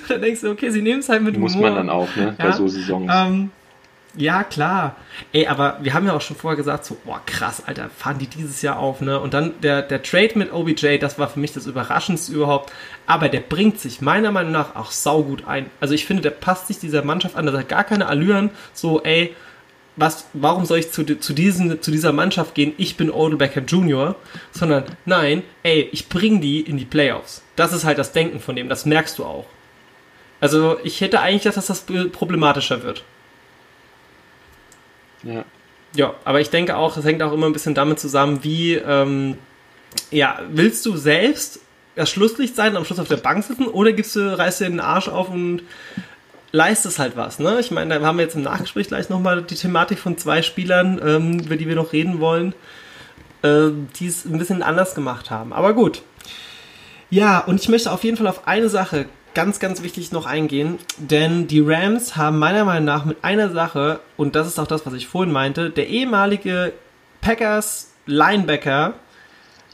[0.08, 1.68] Da denkst du, okay, sie nehmen es halt mit Muss Humor.
[1.68, 2.34] man dann auch, ne?
[2.36, 3.10] Bei so Saisons.
[3.14, 3.50] Ähm,
[4.16, 4.96] ja, klar.
[5.32, 8.26] Ey, aber wir haben ja auch schon vorher gesagt, so, boah, krass, Alter, fahren die
[8.26, 9.20] dieses Jahr auf, ne?
[9.20, 12.72] Und dann der, der Trade mit OBJ, das war für mich das Überraschendste überhaupt.
[13.06, 15.70] Aber der bringt sich meiner Meinung nach auch saugut ein.
[15.80, 19.02] Also ich finde, der passt sich dieser Mannschaft an, der hat gar keine Allüren, so,
[19.02, 19.34] ey,
[19.96, 22.72] was, warum soll ich zu, zu, diesen, zu dieser Mannschaft gehen?
[22.78, 24.16] Ich bin Odell Beckham Jr.,
[24.50, 27.42] sondern nein, ey, ich bring die in die Playoffs.
[27.56, 29.46] Das ist halt das Denken von dem, das merkst du auch.
[30.40, 33.04] Also ich hätte eigentlich dass das problematischer wird.
[35.22, 35.44] Ja.
[35.94, 39.36] Ja, aber ich denke auch, es hängt auch immer ein bisschen damit zusammen, wie, ähm,
[40.12, 41.60] ja, willst du selbst
[41.96, 44.78] das Schlusslicht sein am Schluss auf der Bank sitzen oder gibst du, reißt dir den
[44.78, 45.62] Arsch auf und
[46.52, 47.58] leistest halt was, ne?
[47.60, 51.00] Ich meine, da haben wir jetzt im Nachgespräch gleich nochmal die Thematik von zwei Spielern,
[51.04, 52.54] ähm, über die wir noch reden wollen,
[53.42, 55.52] äh, die es ein bisschen anders gemacht haben.
[55.52, 56.02] Aber gut.
[57.10, 60.78] Ja, und ich möchte auf jeden Fall auf eine Sache ganz, ganz wichtig noch eingehen,
[60.98, 64.86] denn die Rams haben meiner Meinung nach mit einer Sache, und das ist auch das,
[64.86, 66.72] was ich vorhin meinte, der ehemalige
[67.20, 68.94] Packers Linebacker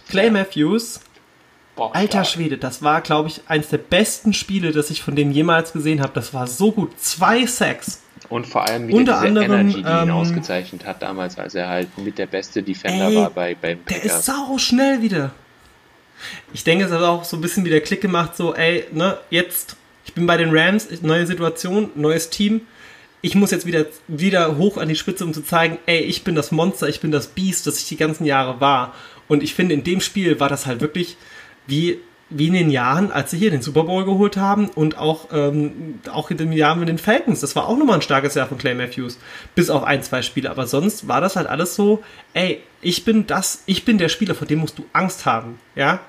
[0.09, 1.01] Clay Matthews,
[1.75, 5.31] Boah, alter Schwede, das war, glaube ich, eines der besten Spiele, das ich von dem
[5.31, 6.13] jemals gesehen habe.
[6.15, 6.99] Das war so gut.
[6.99, 8.03] Zwei Sacks.
[8.29, 11.55] Und vor allem wieder Unter diese anderem, Energy, die ihn ähm, ausgezeichnet hat damals, als
[11.55, 14.03] er halt mit der beste Defender ey, war bei, beim Packers.
[14.03, 15.33] Der ist sau schnell wieder.
[16.53, 19.77] Ich denke, es hat auch so ein bisschen wieder Klick gemacht, so, ey, ne, jetzt,
[20.05, 22.63] ich bin bei den Rams, neue Situation, neues Team.
[23.23, 26.35] Ich muss jetzt wieder, wieder hoch an die Spitze, um zu zeigen, ey, ich bin
[26.35, 28.95] das Monster, ich bin das Biest, das ich die ganzen Jahre war.
[29.29, 31.17] Und ich finde, in dem Spiel war das halt wirklich
[31.67, 31.99] wie
[32.29, 36.01] wie in den Jahren, als sie hier den Super Bowl geholt haben und auch, ähm,
[36.11, 37.41] auch in den Jahren mit den Falcons.
[37.41, 39.19] Das war auch nochmal ein starkes Jahr von Clay Matthews.
[39.55, 40.51] Bis auf ein, zwei Spiele.
[40.51, 42.03] Aber sonst war das halt alles so,
[42.35, 45.61] ey, ich bin das, ich bin der Spieler, vor dem musst du Angst haben.
[45.77, 46.01] Ja.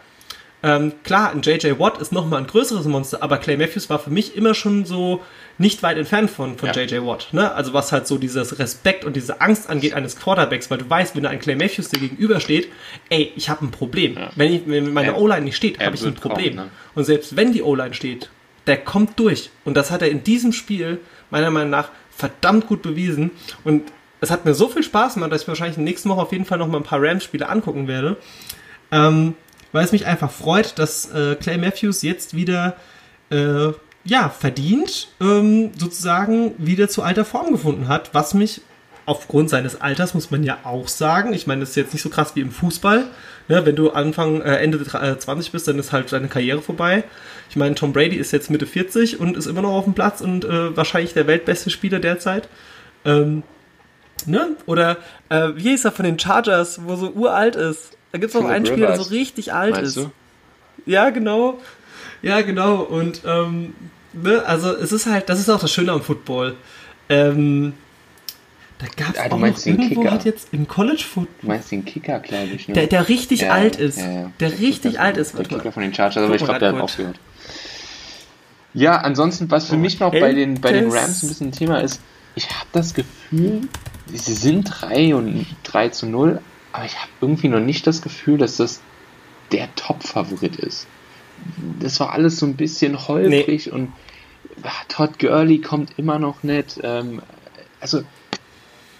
[0.63, 4.09] Ähm, klar, ein JJ Watt ist nochmal ein größeres Monster, aber Clay Matthews war für
[4.09, 5.21] mich immer schon so
[5.59, 6.81] nicht weit entfernt von, von ja.
[6.81, 7.29] JJ Watt.
[7.31, 7.51] Ne?
[7.51, 11.15] Also was halt so dieses Respekt und diese Angst angeht eines Quarterbacks, weil du weißt,
[11.15, 12.69] wenn da ein Clay Matthews dir gegenübersteht,
[13.09, 14.15] ey, ich habe ein Problem.
[14.15, 14.31] Ja.
[14.35, 16.55] Wenn, ich, wenn meine O-Line nicht steht, habe ich ein Problem.
[16.55, 16.71] Kommen, ne?
[16.95, 18.29] Und selbst wenn die O-Line steht,
[18.65, 19.51] der kommt durch.
[19.63, 20.99] Und das hat er in diesem Spiel
[21.29, 23.31] meiner Meinung nach verdammt gut bewiesen.
[23.63, 23.83] Und
[24.21, 26.57] es hat mir so viel Spaß gemacht, dass ich wahrscheinlich nächsten Woche auf jeden Fall
[26.57, 28.17] noch mal ein paar Rams-Spiele angucken werde.
[28.91, 29.35] Ähm,
[29.77, 32.75] weil es mich einfach freut, dass äh, Clay Matthews jetzt wieder
[33.29, 33.67] äh,
[34.03, 38.61] ja, verdient ähm, sozusagen wieder zu alter Form gefunden hat, was mich
[39.05, 42.09] aufgrund seines Alters, muss man ja auch sagen, ich meine, das ist jetzt nicht so
[42.09, 43.05] krass wie im Fußball,
[43.49, 43.65] ne?
[43.67, 47.03] wenn du Anfang, äh, Ende äh, 20 bist, dann ist halt deine Karriere vorbei.
[47.51, 50.21] Ich meine, Tom Brady ist jetzt Mitte 40 und ist immer noch auf dem Platz
[50.21, 52.49] und äh, wahrscheinlich der weltbeste Spieler derzeit.
[53.05, 53.43] Ähm,
[54.25, 54.55] ne?
[54.65, 54.97] Oder
[55.29, 57.96] äh, wie hieß er von den Chargers, wo so uralt ist?
[58.11, 60.05] Da gibt es noch einen Spieler, der so richtig alt Meinst ist.
[60.05, 60.11] Du?
[60.85, 61.59] Ja, genau.
[62.21, 62.81] Ja, genau.
[62.81, 63.75] Und ähm,
[64.13, 66.55] ne, also es ist halt, das ist auch das Schöne am Football.
[67.09, 67.73] Ähm,
[68.79, 70.11] da gab es ah, auch noch irgendwo Kicker.
[70.11, 71.35] hat jetzt im College Football.
[71.41, 72.75] Du meinst den Kicker, glaube ich, ne?
[72.75, 73.97] Der, der richtig ja, alt ist.
[73.97, 74.31] Ja, ja.
[74.39, 75.37] Der richtig alt ist.
[75.37, 77.19] Der Kicker von den Chargers, aber ich glaube, der hat aufgehört.
[78.73, 81.51] Ja, ansonsten, was für oh, mich noch bei den, bei den Rams ein bisschen ein
[81.51, 81.99] Thema ist,
[82.35, 83.61] ich habe das Gefühl,
[84.13, 86.39] sie sind 3 und 3 zu 0,
[86.77, 88.81] aber ich habe irgendwie noch nicht das Gefühl, dass das
[89.51, 90.85] der Top-Favorit ist.
[91.79, 93.71] Das war alles so ein bisschen holprig nee.
[93.71, 93.93] und
[94.61, 96.79] ach, Todd Gurley kommt immer noch nicht.
[96.83, 97.23] Ähm,
[97.79, 98.03] also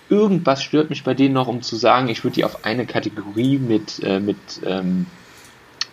[0.09, 3.59] irgendwas stört mich bei denen noch, um zu sagen, ich würde die auf eine Kategorie
[3.59, 5.05] mit, äh, mit ähm,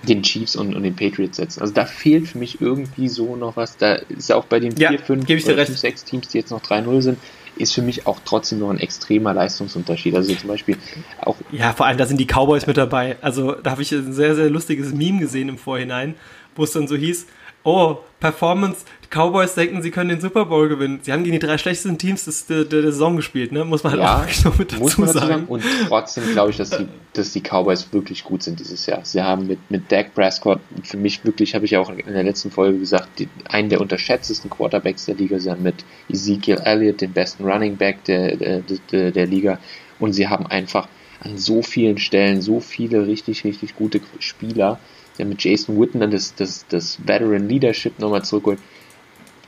[0.08, 1.60] den Chiefs und, und den Patriots setzen.
[1.60, 3.76] Also da fehlt für mich irgendwie so noch was.
[3.76, 7.02] Da ist auch bei den ja, 4, 5, 5, 6 Teams, die jetzt noch 3-0
[7.02, 7.18] sind,
[7.56, 10.14] ist für mich auch trotzdem noch ein extremer Leistungsunterschied.
[10.14, 10.76] Also zum Beispiel
[11.20, 11.36] auch.
[11.52, 13.16] Ja, vor allem da sind die Cowboys mit dabei.
[13.20, 16.14] Also da habe ich ein sehr, sehr lustiges Meme gesehen im Vorhinein,
[16.56, 17.26] wo es dann so hieß,
[17.64, 18.84] oh, Performance,
[19.14, 20.98] Cowboys denken, sie können den Super Bowl gewinnen.
[21.02, 23.64] Sie haben gegen die drei schlechtesten Teams des, der, der Saison gespielt, ne?
[23.64, 25.44] Muss man halt ja, auch noch mit dazu, sagen.
[25.46, 29.04] Und trotzdem glaube ich, dass die, dass die Cowboys wirklich gut sind dieses Jahr.
[29.04, 32.24] Sie haben mit, mit Dak Prescott, für mich wirklich, habe ich ja auch in der
[32.24, 35.38] letzten Folge gesagt, die, einen der unterschätztesten Quarterbacks der Liga.
[35.38, 39.58] Sie haben mit Ezekiel Elliott den besten Running Back der, der, der, der Liga.
[40.00, 40.88] Und sie haben einfach
[41.20, 44.78] an so vielen Stellen so viele richtig, richtig gute Spieler
[45.18, 48.58] der mit Jason Witten dann das, das, das Veteran Leadership nochmal zurückholt.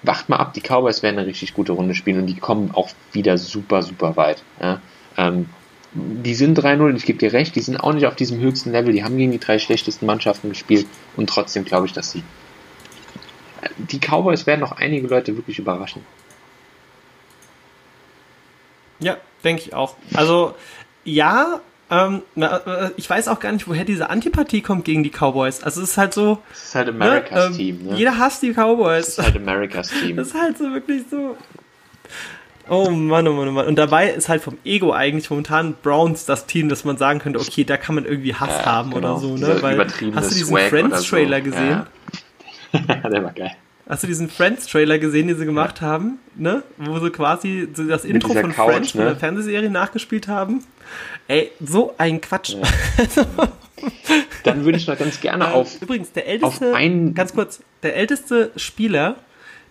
[0.07, 2.91] Wacht mal ab, die Cowboys werden eine richtig gute Runde spielen und die kommen auch
[3.13, 4.43] wieder super, super weit.
[4.61, 4.81] Ja.
[5.17, 5.49] Ähm,
[5.93, 8.71] die sind 3-0 und ich gebe dir recht, die sind auch nicht auf diesem höchsten
[8.73, 10.87] Level, die haben gegen die drei schlechtesten Mannschaften gespielt
[11.17, 12.23] und trotzdem glaube ich, dass sie.
[13.79, 16.05] Die Cowboys werden noch einige Leute wirklich überraschen.
[19.01, 19.97] Ja, denke ich auch.
[20.15, 20.55] Also,
[21.05, 25.11] ja, ähm, na, äh, ich weiß auch gar nicht, woher diese Antipathie kommt gegen die
[25.11, 25.63] Cowboys.
[25.63, 26.39] Also es ist halt so.
[26.53, 27.97] Es ist halt Americas ne, ähm, Team, ne?
[27.97, 29.09] Jeder hasst die Cowboys.
[29.09, 30.17] Es ist halt Americas Team.
[30.17, 31.37] Das ist halt so wirklich so.
[32.69, 33.67] Oh Mann, oh Mann, oh Mann.
[33.67, 37.39] Und dabei ist halt vom Ego eigentlich momentan Browns das Team, dass man sagen könnte,
[37.39, 39.13] okay, da kann man irgendwie Hass ja, haben genau.
[39.13, 39.63] oder so, ne?
[39.63, 41.45] Weil, hast du diesen Friends-Trailer so.
[41.45, 41.87] gesehen?
[42.73, 42.95] Ja.
[43.09, 43.53] Der war geil.
[43.89, 45.87] Hast du diesen Friends-Trailer gesehen, den sie gemacht ja.
[45.87, 46.19] haben?
[46.35, 46.65] Ne?
[46.77, 49.01] Wo sie quasi das Intro von Couch, Friends ne?
[49.01, 50.65] von der Fernsehserie nachgespielt haben.
[51.29, 52.55] Ey, so ein Quatsch.
[52.55, 52.63] Ja.
[54.43, 55.81] Dann würde ich noch ganz gerne äh, auf.
[55.81, 56.73] Übrigens, der älteste,
[57.15, 59.17] ganz kurz, der älteste Spieler,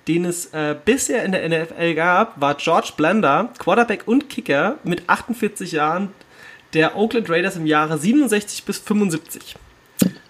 [0.07, 5.09] den es äh, bisher in der NFL gab, war George Blender, Quarterback und Kicker mit
[5.09, 6.09] 48 Jahren
[6.73, 9.55] der Oakland Raiders im Jahre 67 bis 75.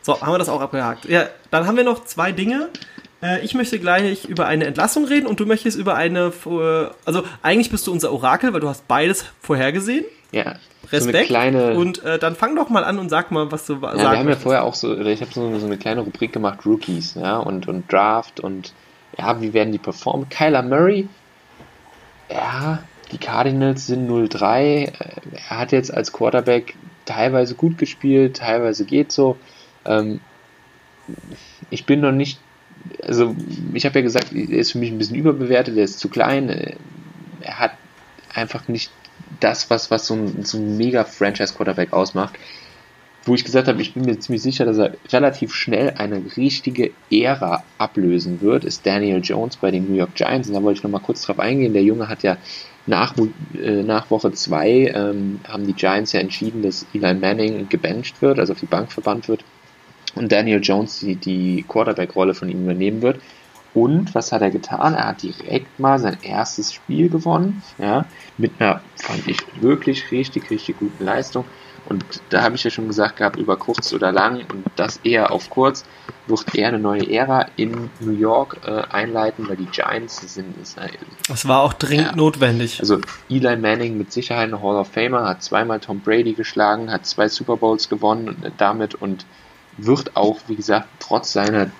[0.01, 1.05] So, haben wir das auch abgehakt.
[1.05, 2.69] Ja, dann haben wir noch zwei Dinge.
[3.21, 6.31] Äh, ich möchte gleich über eine Entlassung reden und du möchtest über eine.
[7.05, 10.05] Also, eigentlich bist du unser Orakel, weil du hast beides vorhergesehen.
[10.31, 10.55] Ja.
[10.91, 11.29] Respekt.
[11.29, 13.99] So und äh, dann fang doch mal an und sag mal, was du ja, sagst.
[13.99, 17.15] Wir haben ja vorher auch so, ich habe so, so, eine kleine Rubrik gemacht, Rookies,
[17.15, 18.73] ja, und, und Draft und
[19.17, 20.29] ja, wie werden die performen?
[20.29, 21.07] Kyler Murray,
[22.29, 24.59] ja, die Cardinals sind 0-3.
[24.59, 24.91] Äh,
[25.31, 29.37] er hat jetzt als Quarterback teilweise gut gespielt, teilweise geht so.
[29.85, 30.19] Ähm,
[31.69, 32.39] ich bin noch nicht
[33.03, 33.35] also
[33.73, 36.49] ich habe ja gesagt, er ist für mich ein bisschen überbewertet, er ist zu klein,
[37.41, 37.71] er hat
[38.33, 38.91] einfach nicht
[39.39, 42.35] das, was, was so ein, so ein mega Franchise-Quarterback ausmacht.
[43.23, 46.91] Wo ich gesagt habe, ich bin mir ziemlich sicher, dass er relativ schnell eine richtige
[47.09, 50.47] Ära ablösen wird, ist Daniel Jones bei den New York Giants.
[50.47, 51.73] Und da wollte ich nochmal kurz drauf eingehen.
[51.73, 52.37] Der Junge hat ja
[52.85, 53.15] nach,
[53.59, 58.37] äh, nach Woche 2 ähm, haben die Giants ja entschieden, dass Eli Manning gebencht wird,
[58.37, 59.43] also auf die Bank verbannt wird
[60.15, 63.19] und Daniel Jones die, die Quarterback-Rolle von ihm übernehmen wird.
[63.73, 64.93] Und was hat er getan?
[64.93, 68.05] Er hat direkt mal sein erstes Spiel gewonnen, ja,
[68.37, 71.43] mit einer, fand ich, wirklich richtig, richtig guten Leistung.
[71.87, 75.31] Und da habe ich ja schon gesagt gehabt, über kurz oder lang und das eher
[75.31, 75.85] auf kurz,
[76.25, 80.57] wird er eine neue Ära in New York äh, einleiten, weil die Giants sind.
[80.59, 80.89] Ist, äh,
[81.27, 82.79] das war auch dringend ja, notwendig.
[82.79, 87.05] Also Eli Manning mit Sicherheit ein Hall of Famer, hat zweimal Tom Brady geschlagen, hat
[87.05, 89.25] zwei Super Bowls gewonnen damit und
[89.77, 91.71] wird auch, wie gesagt, trotz seiner,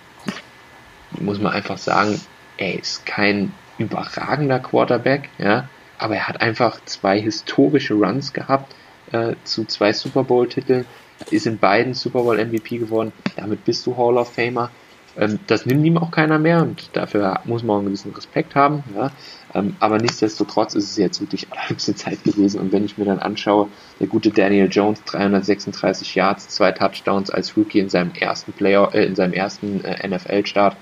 [1.20, 2.20] muss man einfach sagen,
[2.58, 5.68] er ist kein überragender Quarterback, ja,
[5.98, 8.76] aber er hat einfach zwei historische Runs gehabt
[9.12, 10.86] äh, zu zwei Super Bowl-Titeln,
[11.32, 14.70] ist in beiden Super Bowl MVP geworden, damit bist du Hall of Famer.
[15.18, 18.56] Ähm, das nimmt ihm auch keiner mehr und dafür muss man auch einen gewissen Respekt
[18.56, 18.84] haben.
[18.96, 19.12] Ja?
[19.56, 23.20] Ähm, aber nichtsdestotrotz ist es jetzt wirklich allerhöchste Zeit gewesen und wenn ich mir dann
[23.20, 28.94] anschaue, der gute Daniel Jones, 336 Yards, zwei Touchdowns als Rookie in seinem ersten Player,
[28.94, 30.76] äh, in seinem ersten äh, NFL-Start,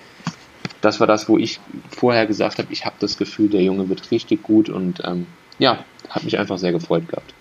[0.81, 1.59] das war das, wo ich
[1.89, 5.27] vorher gesagt habe, ich habe das Gefühl, der Junge wird richtig gut und ähm,
[5.59, 7.33] ja, hat mich einfach sehr gefreut gehabt.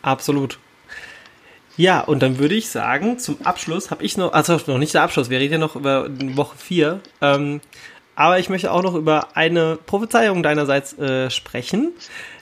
[0.00, 0.58] Absolut.
[1.76, 5.02] Ja, und dann würde ich sagen, zum Abschluss habe ich noch, also noch nicht der
[5.02, 7.60] Abschluss, wir reden ja noch über Woche 4, ähm,
[8.16, 11.92] aber ich möchte auch noch über eine Prophezeiung deinerseits äh, sprechen.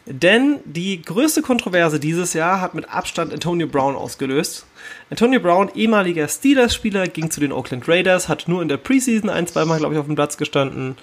[0.07, 4.67] Denn die größte Kontroverse dieses Jahr hat mit Abstand Antonio Brown ausgelöst.
[5.11, 9.47] Antonio Brown, ehemaliger Steelers-Spieler, ging zu den Oakland Raiders, hat nur in der Preseason ein,
[9.47, 10.97] zweimal, glaube ich, auf dem Platz gestanden.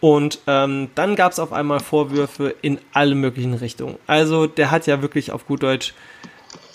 [0.00, 3.96] Und ähm, dann gab es auf einmal Vorwürfe in alle möglichen Richtungen.
[4.06, 5.94] Also der hat ja wirklich auf gut Deutsch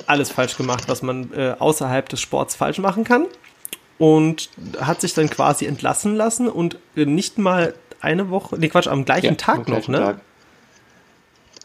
[0.07, 3.27] alles falsch gemacht, was man äh, außerhalb des Sports falsch machen kann.
[3.97, 9.05] Und hat sich dann quasi entlassen lassen und nicht mal eine Woche, nee Quatsch, am
[9.05, 9.97] gleichen ja, Tag noch, ne?
[9.97, 10.21] Tag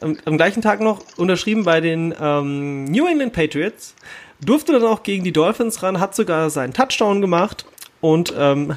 [0.01, 3.95] am, am, gleichen Tag noch unterschrieben bei den ähm, New England Patriots,
[4.41, 7.66] durfte dann auch gegen die Dolphins ran, hat sogar seinen Touchdown gemacht
[8.01, 8.76] und ähm,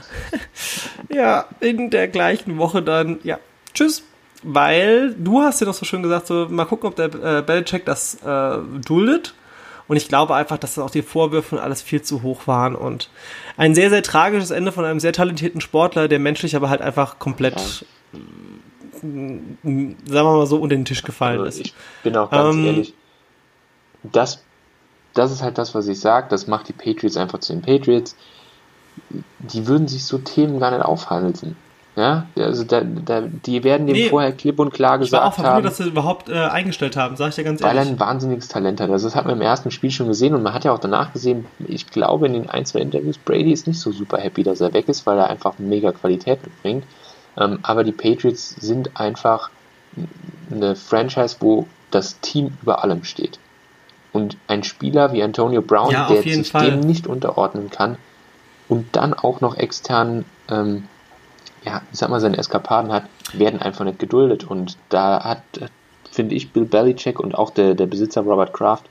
[1.09, 3.39] ja, in der gleichen Woche dann, ja,
[3.73, 4.03] tschüss.
[4.43, 7.85] Weil du hast ja noch so schön gesagt, so mal gucken, ob der äh, Belichick
[7.85, 9.35] das äh, duldet.
[9.87, 13.09] Und ich glaube einfach, dass auch die Vorwürfe und alles viel zu hoch waren und
[13.57, 17.19] ein sehr, sehr tragisches Ende von einem sehr talentierten Sportler, der menschlich aber halt einfach
[17.19, 17.87] komplett ja
[19.01, 21.67] sagen wir mal so, unter den Tisch gefallen also ist.
[21.67, 21.73] Ich
[22.03, 22.93] bin auch ganz ähm, ehrlich,
[24.03, 24.43] das,
[25.13, 28.15] das ist halt das, was ich sage, das macht die Patriots einfach zu den Patriots.
[29.39, 31.55] Die würden sich so Themen gar nicht aufhalten.
[31.97, 35.45] Ja, also da, da, die werden dem nee, vorher klipp und klar gesagt ich war
[35.45, 37.77] auch haben, dass sie überhaupt äh, eingestellt haben, sag ich dir ganz ehrlich.
[37.77, 38.89] Weil er ein wahnsinniges Talent hat.
[38.89, 41.11] Also das hat man im ersten Spiel schon gesehen und man hat ja auch danach
[41.11, 44.61] gesehen, ich glaube in den ein, zwei Interviews, Brady ist nicht so super happy, dass
[44.61, 46.85] er weg ist, weil er einfach mega Qualität mitbringt.
[47.37, 49.49] Ähm, aber die Patriots sind einfach
[50.49, 53.39] eine Franchise, wo das Team über allem steht.
[54.13, 56.71] Und ein Spieler wie Antonio Brown, ja, der sich Fall.
[56.71, 57.97] dem nicht unterordnen kann
[58.67, 60.87] und dann auch noch extern, ähm,
[61.63, 63.03] ja, ich sag mal, seine Eskapaden hat,
[63.33, 64.43] werden einfach nicht geduldet.
[64.43, 65.43] Und da hat,
[66.11, 68.85] finde ich, Bill Belichick und auch der, der Besitzer Robert Kraft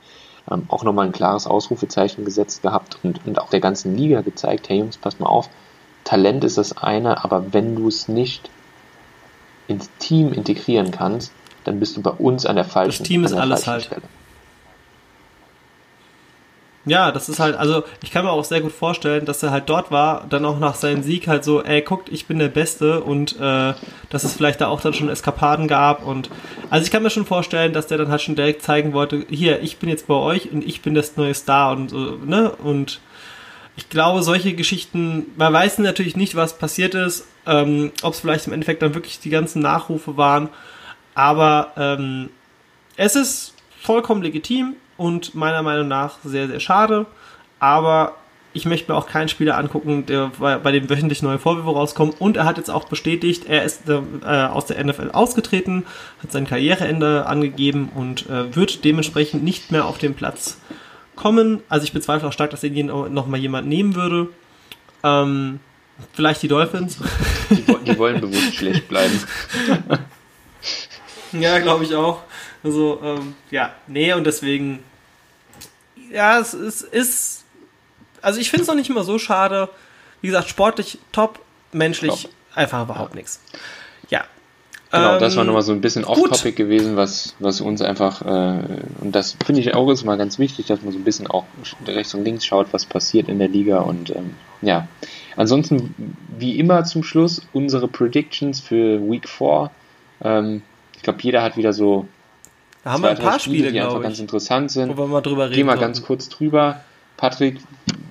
[0.49, 4.69] ähm, auch nochmal ein klares Ausrufezeichen gesetzt gehabt und, und auch der ganzen Liga gezeigt,
[4.69, 5.49] hey Jungs, passt mal auf,
[6.03, 8.49] Talent ist das eine, aber wenn du es nicht
[9.67, 11.31] ins Team integrieren kannst,
[11.63, 13.83] dann bist du bei uns an der falschen Das Team ist alles halt.
[13.83, 14.01] Stelle.
[16.85, 19.69] Ja, das ist halt, also ich kann mir auch sehr gut vorstellen, dass er halt
[19.69, 23.01] dort war, dann auch nach seinem Sieg halt so, ey, guckt, ich bin der Beste
[23.01, 23.73] und äh,
[24.09, 26.31] dass es vielleicht da auch dann schon Eskapaden gab und
[26.71, 29.61] also ich kann mir schon vorstellen, dass der dann halt schon direkt zeigen wollte, hier,
[29.61, 32.99] ich bin jetzt bei euch und ich bin das neue Star und so, ne, und
[33.77, 38.47] ich glaube, solche Geschichten, man weiß natürlich nicht, was passiert ist, ähm, ob es vielleicht
[38.47, 40.49] im Endeffekt dann wirklich die ganzen Nachrufe waren,
[41.13, 42.29] aber ähm,
[42.97, 47.05] es ist vollkommen legitim und meiner Meinung nach sehr, sehr schade,
[47.59, 48.15] aber
[48.53, 52.13] ich möchte mir auch keinen Spieler angucken, der bei dem wöchentlich neue Vorwürfe rauskommen.
[52.19, 53.93] Und er hat jetzt auch bestätigt, er ist äh,
[54.25, 55.85] aus der NFL ausgetreten,
[56.21, 60.59] hat sein Karriereende angegeben und äh, wird dementsprechend nicht mehr auf dem Platz
[61.15, 61.61] kommen.
[61.69, 64.27] Also ich bezweifle auch stark, dass ihn noch mal jemand nehmen würde.
[65.03, 65.59] Ähm,
[66.13, 66.97] vielleicht die Dolphins.
[67.49, 69.17] Die, die wollen bewusst schlecht bleiben.
[71.31, 72.21] ja, glaube ich auch.
[72.63, 74.83] Also, ähm, ja, nee, und deswegen,
[76.11, 77.43] ja, es, es ist,
[78.21, 79.69] also ich finde es noch nicht immer so schade.
[80.21, 81.39] Wie gesagt, sportlich top,
[81.71, 82.31] menschlich top.
[82.53, 83.41] einfach überhaupt nichts.
[84.09, 84.25] Ja,
[84.91, 88.63] Genau, das war ähm, nochmal so ein bisschen off-topic gewesen, was, was uns einfach, äh,
[88.99, 91.45] und das finde ich auch ist mal ganz wichtig, dass man so ein bisschen auch
[91.87, 94.89] rechts und links schaut, was passiert in der Liga und ähm, ja.
[95.37, 95.95] Ansonsten,
[96.37, 99.71] wie immer zum Schluss, unsere Predictions für Week 4.
[100.23, 100.61] Ähm,
[100.97, 102.05] ich glaube, jeder hat wieder so
[102.83, 104.97] da haben wir ein paar Spiele, Spiele die einfach ich, ganz interessant sind.
[104.97, 105.55] Wo wir mal drüber reden.
[105.55, 106.81] Geh mal ganz kurz drüber.
[107.17, 107.59] Patrick,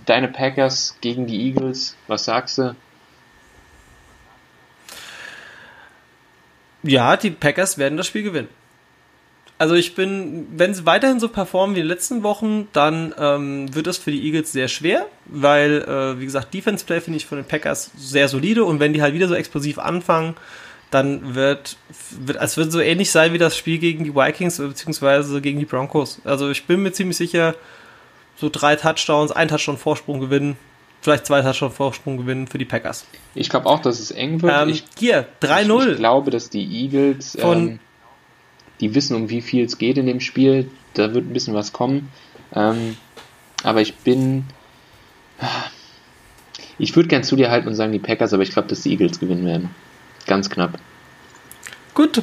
[0.07, 2.77] deine Packers gegen die Eagles, was sagst du?
[6.83, 8.49] Ja, die Packers werden das Spiel gewinnen.
[9.59, 13.75] Also ich bin, wenn sie weiterhin so performen wie in den letzten Wochen, dann ähm,
[13.75, 17.27] wird es für die Eagles sehr schwer, weil, äh, wie gesagt, Defense Play finde ich
[17.27, 20.35] von den Packers sehr solide und wenn die halt wieder so explosiv anfangen,
[20.91, 21.77] dann wird,
[22.11, 25.67] wird es wird so ähnlich sein wie das Spiel gegen die Vikings beziehungsweise gegen die
[25.67, 26.21] Broncos.
[26.25, 27.55] Also ich bin mir ziemlich sicher,
[28.37, 30.57] so drei Touchdowns, ein Touchdown Vorsprung gewinnen
[31.01, 33.07] vielleicht zwei Touchdown Vorsprung gewinnen für die Packers.
[33.35, 34.53] Ich glaube auch, dass es eng wird.
[34.55, 35.83] Ähm, ich, hier, 3-0.
[35.83, 37.79] Ich, ich, glaube, dass die Eagles, ähm,
[38.81, 40.71] die wissen, um wie viel es geht in dem Spiel.
[40.95, 42.11] Da wird ein bisschen was kommen.
[42.55, 42.97] Ähm,
[43.63, 44.45] aber ich bin.
[46.79, 48.91] Ich würde gern zu dir halten und sagen die Packers, aber ich glaube, dass die
[48.91, 49.71] Eagles gewinnen werden.
[50.31, 50.79] Ganz knapp.
[51.93, 52.23] Gut.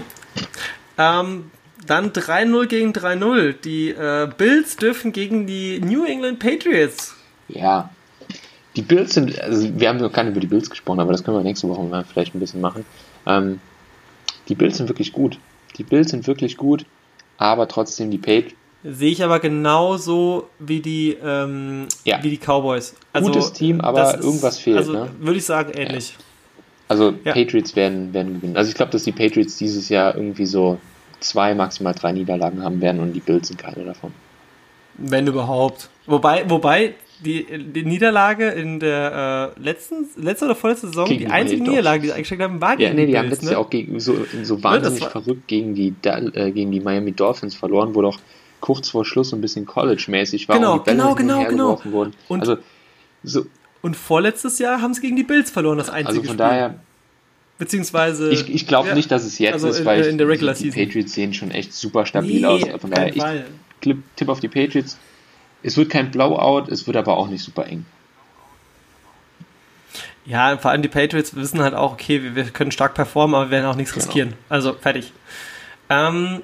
[0.98, 1.52] Ähm,
[1.86, 3.56] dann 3-0 gegen 3-0.
[3.62, 7.16] Die äh, Bills dürfen gegen die New England Patriots.
[7.50, 7.90] Ja.
[8.78, 11.26] Die Bills sind, also wir haben noch gar nicht über die Bills gesprochen, aber das
[11.26, 12.86] können wir nächste Woche mal vielleicht ein bisschen machen.
[13.26, 13.60] Ähm,
[14.48, 15.38] die Bills sind wirklich gut.
[15.78, 16.86] Die Bills sind wirklich gut,
[17.38, 18.56] aber trotzdem die Patriots.
[18.86, 22.24] Sehe ich aber genauso wie die, ähm, ja.
[22.24, 22.96] wie die Cowboys.
[23.12, 24.78] Also, Gutes Team, aber ist, irgendwas fehlt.
[24.78, 25.10] Also ne?
[25.20, 26.16] würde ich sagen, ähnlich.
[26.18, 26.24] Ja.
[26.88, 27.34] Also Ja.
[27.34, 28.56] Patriots werden, werden gewinnen.
[28.58, 30.78] Also ich glaube, dass die Patriots dieses Jahr irgendwie so
[31.20, 34.12] zwei, maximal drei Niederlagen haben werden und die Bills sind keine davon.
[34.98, 35.90] Wenn überhaupt.
[36.06, 36.94] Wobei, wobei
[37.26, 41.70] die, die Niederlage in der äh, letzten, letzte oder vorletzte Saison, Gegen die einzige Miami
[41.72, 43.54] Niederlage, die sie eingesteckt haben, war Ja, gegen nee, die die haben Bills, letztes ne?
[43.54, 47.56] Jahr auch gegen, so, so wahnsinnig war- verrückt gegen die, äh, gegen die Miami Dolphins
[47.56, 48.20] verloren, wo doch
[48.62, 51.82] kurz vor Schluss so ein bisschen College-mäßig war Genau, und die Bälle genau, genau, genau.
[51.92, 52.14] wurden.
[52.28, 52.58] Und- also,
[53.24, 53.46] so,
[53.82, 56.38] Und vorletztes Jahr haben sie gegen die Bills verloren, das einzige also von Spiel.
[56.38, 56.76] daher,
[57.60, 58.30] Beziehungsweise.
[58.32, 58.94] ich, ich glaube ja.
[58.96, 60.86] nicht, dass es jetzt Also ist, in- weil in der Regular die, die.
[60.86, 62.62] Patriots sehen schon echt super stabil Nee, aus.
[62.82, 63.46] Von daher, ich Fall.
[63.82, 64.98] tipp auf die Patriots.
[65.64, 67.86] Es wird kein Blowout, es wird aber auch nicht super eng.
[70.26, 73.46] Ja, vor allem die Patriots wissen halt auch, okay, wir, wir können stark performen, aber
[73.46, 74.06] wir werden auch nichts Genau.
[74.06, 74.34] riskieren.
[74.50, 75.14] Also fertig.
[75.90, 76.42] Ähm,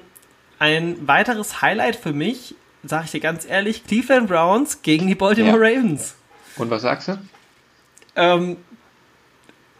[0.58, 5.58] ein weiteres Highlight für mich, sage ich dir ganz ehrlich, Cleveland Browns gegen die Baltimore
[5.60, 6.14] Ravens.
[6.56, 7.18] Und was sagst du?
[8.16, 8.56] Ähm,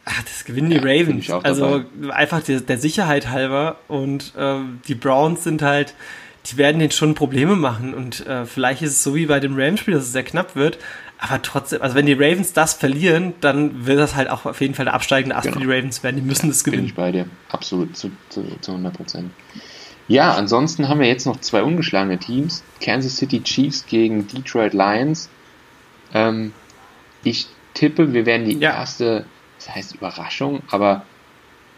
[0.04, 1.30] ach, das gewinnen die Ja, bin Ravens.
[1.30, 3.76] Also einfach der, der Sicherheit halber.
[3.88, 5.94] Und ähm, die Browns sind halt,
[6.46, 7.94] die werden denen schon Probleme machen.
[7.94, 10.78] Und äh, vielleicht ist es so wie bei dem Rams-Spiel, dass es sehr knapp wird.
[11.18, 14.74] Aber trotzdem, also wenn die Ravens das verlieren, dann wird das halt auch auf jeden
[14.74, 15.60] Fall der absteigende Ast Genau.
[15.60, 16.16] für die Ravens werden.
[16.16, 16.88] Die müssen das Bin gewinnen.
[16.88, 17.26] ich bei dir.
[17.50, 19.30] Absolut, zu, zu, zu 100 Prozent.
[20.06, 22.62] Ja, ansonsten haben wir jetzt noch zwei ungeschlagene Teams.
[22.82, 25.30] Kansas City Chiefs gegen Detroit Lions.
[26.12, 26.52] Ähm,
[27.24, 28.70] ich tippe, wir werden die Ja.
[28.74, 29.24] erste,
[29.58, 31.04] das heißt Überraschung, aber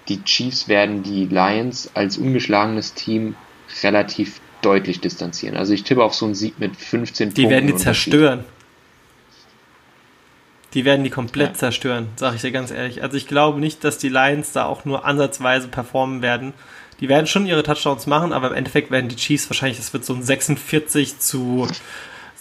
[0.08, 3.34] die Chiefs werden die Lions als ungeschlagenes Team
[3.82, 5.56] relativ deutlich distanzieren.
[5.56, 7.50] Also ich tippe auf so einen Sieg mit 15 Die Punkten.
[7.50, 8.44] werden die zerstören.
[10.74, 11.54] Die werden die komplett Ja.
[11.54, 13.02] zerstören, sage ich dir ganz ehrlich.
[13.02, 16.52] Also ich glaube nicht, dass die Lions da auch nur ansatzweise performen werden.
[17.00, 20.04] Die werden schon ihre Touchdowns machen, aber im Endeffekt werden die Chiefs wahrscheinlich, das wird
[20.04, 21.68] so ein 46 zu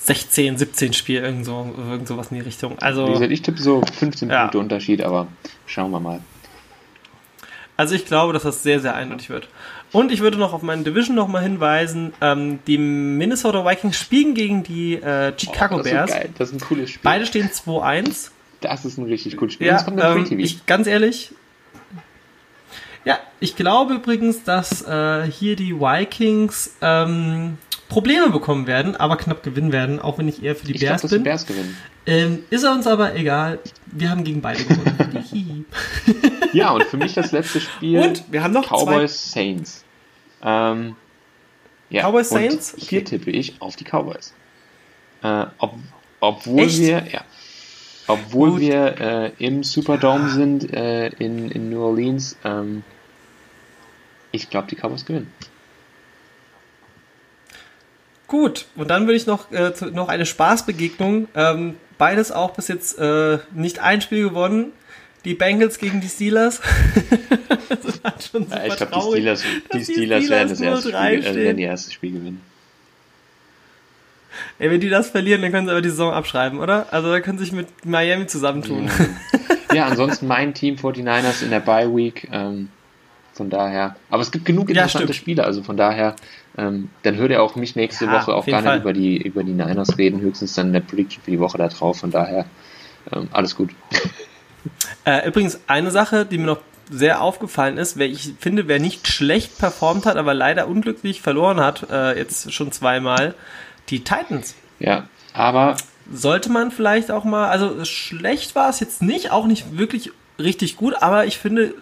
[0.05, 2.73] 16, 17 Spiel, irgend, so, irgend sowas in die Richtung.
[2.77, 4.41] Wie Also, gesagt, ich tippe so 15 Ja.
[4.43, 5.27] Punkte Unterschied, aber
[5.65, 6.19] schauen wir mal.
[7.77, 9.49] also ich glaube, dass das sehr, sehr eindeutig wird.
[9.91, 12.13] Und ich würde noch auf meine Division nochmal hinweisen.
[12.21, 16.09] Ähm, die Minnesota Vikings spielen gegen die äh, Chicago Oh, das Bears.
[16.11, 16.29] ist geil.
[16.37, 17.01] Das ist ein cooles Spiel.
[17.03, 18.31] Beide stehen 2-1.
[18.61, 19.67] Das ist ein richtig cooles Spiel.
[19.67, 20.41] Ja, das kommt ähm, TV.
[20.41, 21.31] ich, ganz ehrlich.
[23.05, 27.57] Ja, ich glaube übrigens, dass äh, hier die Vikings ähm,
[27.89, 30.91] Probleme bekommen werden, aber knapp gewinnen werden, auch wenn ich eher für die Ich glaube,
[30.91, 31.23] Bears dass die bin.
[31.23, 31.77] Bears gewinnen.
[32.07, 33.59] Ähm, ist uns aber egal.
[33.87, 35.65] Wir haben gegen beide gewonnen.
[36.53, 39.83] Ja, und für mich das letzte Spiel Und wir haben noch Cowboys Saints.
[40.41, 40.95] Ähm,
[41.89, 42.75] ja, Cowboys Saints?
[42.77, 44.33] Hier tippe ich auf die Cowboys.
[45.21, 45.75] Äh, ob,
[46.21, 46.79] obwohl Echt?
[46.79, 47.21] wir, ja,
[48.07, 48.59] obwohl Gut.
[48.61, 52.83] wir äh, im Superdome sind äh, in, in New Orleans, ähm,
[54.31, 55.31] ich glaube, die Cowboys gewinnen.
[58.27, 61.27] Gut, und dann würde ich noch, äh, zu- noch eine Spaßbegegnung.
[61.35, 64.71] Ähm, beides auch bis jetzt äh, nicht ein Spiel gewonnen.
[65.25, 66.61] Die Bengals gegen die Steelers.
[67.69, 70.49] das ist halt schon super Ja, ich glaube, die Steelers, die dass die Steelers werden
[70.49, 72.41] das Steelers erste 0-3 Spiel, äh, werden die erste Spiel gewinnen.
[74.59, 76.87] Ey, wenn die das verlieren, dann können sie aber die Saison abschreiben, oder?
[76.91, 78.89] Also da können sie sich mit Miami zusammentun.
[79.73, 82.27] Ja, ansonsten mein Team 49ers in der Bye Week.
[82.31, 82.69] Ähm,
[83.35, 83.95] von daher.
[84.09, 85.15] Aber es gibt genug Ja, interessante stimmt.
[85.15, 86.15] Spiele, also von daher,
[86.57, 89.43] ähm, dann hört ihr auch mich nächste Ja, Woche auch gar nicht über die, über
[89.43, 91.99] die Niners reden, höchstens dann in der Prediction für die Woche da drauf.
[91.99, 92.45] Von daher,
[93.13, 93.69] ähm, alles gut.
[95.03, 99.07] Äh, übrigens, eine Sache, die mir noch sehr aufgefallen ist, wer ich finde, wer nicht
[99.07, 103.35] schlecht performt hat, aber leider unglücklich verloren hat, äh, jetzt schon zweimal,
[103.89, 104.55] die Titans.
[104.79, 105.77] Ja, aber
[106.11, 110.75] Sollte man vielleicht auch mal, also schlecht war es jetzt nicht, auch nicht wirklich richtig
[110.75, 111.75] gut, aber ich finde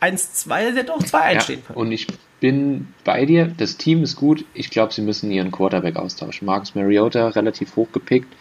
[0.00, 1.78] 1-2 hätte auch 2 ja, einstehen können.
[1.78, 2.06] und ich
[2.40, 4.44] bin bei dir, das Team ist gut.
[4.54, 6.46] Ich glaube, sie müssen ihren Quarterback austauschen.
[6.46, 8.32] Marcus Mariota relativ hoch gepickt,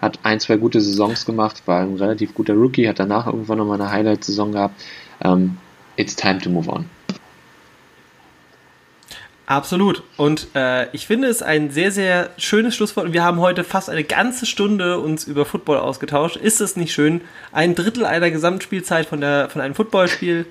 [0.00, 3.80] hat ein, zwei gute Saisons gemacht, war ein relativ guter Rookie, hat danach irgendwann nochmal
[3.80, 4.80] eine Highlight-Saison gehabt.
[5.22, 5.58] Ähm,
[5.96, 6.86] it's time to move on.
[9.48, 10.02] Absolut.
[10.18, 13.14] Und äh, ich finde es ein sehr, sehr schönes Schlusswort.
[13.14, 16.36] Wir haben heute fast eine ganze Stunde uns über Football ausgetauscht.
[16.36, 17.22] Ist es nicht schön?
[17.50, 20.44] Ein Drittel einer Gesamtspielzeit von, der, von einem Footballspiel.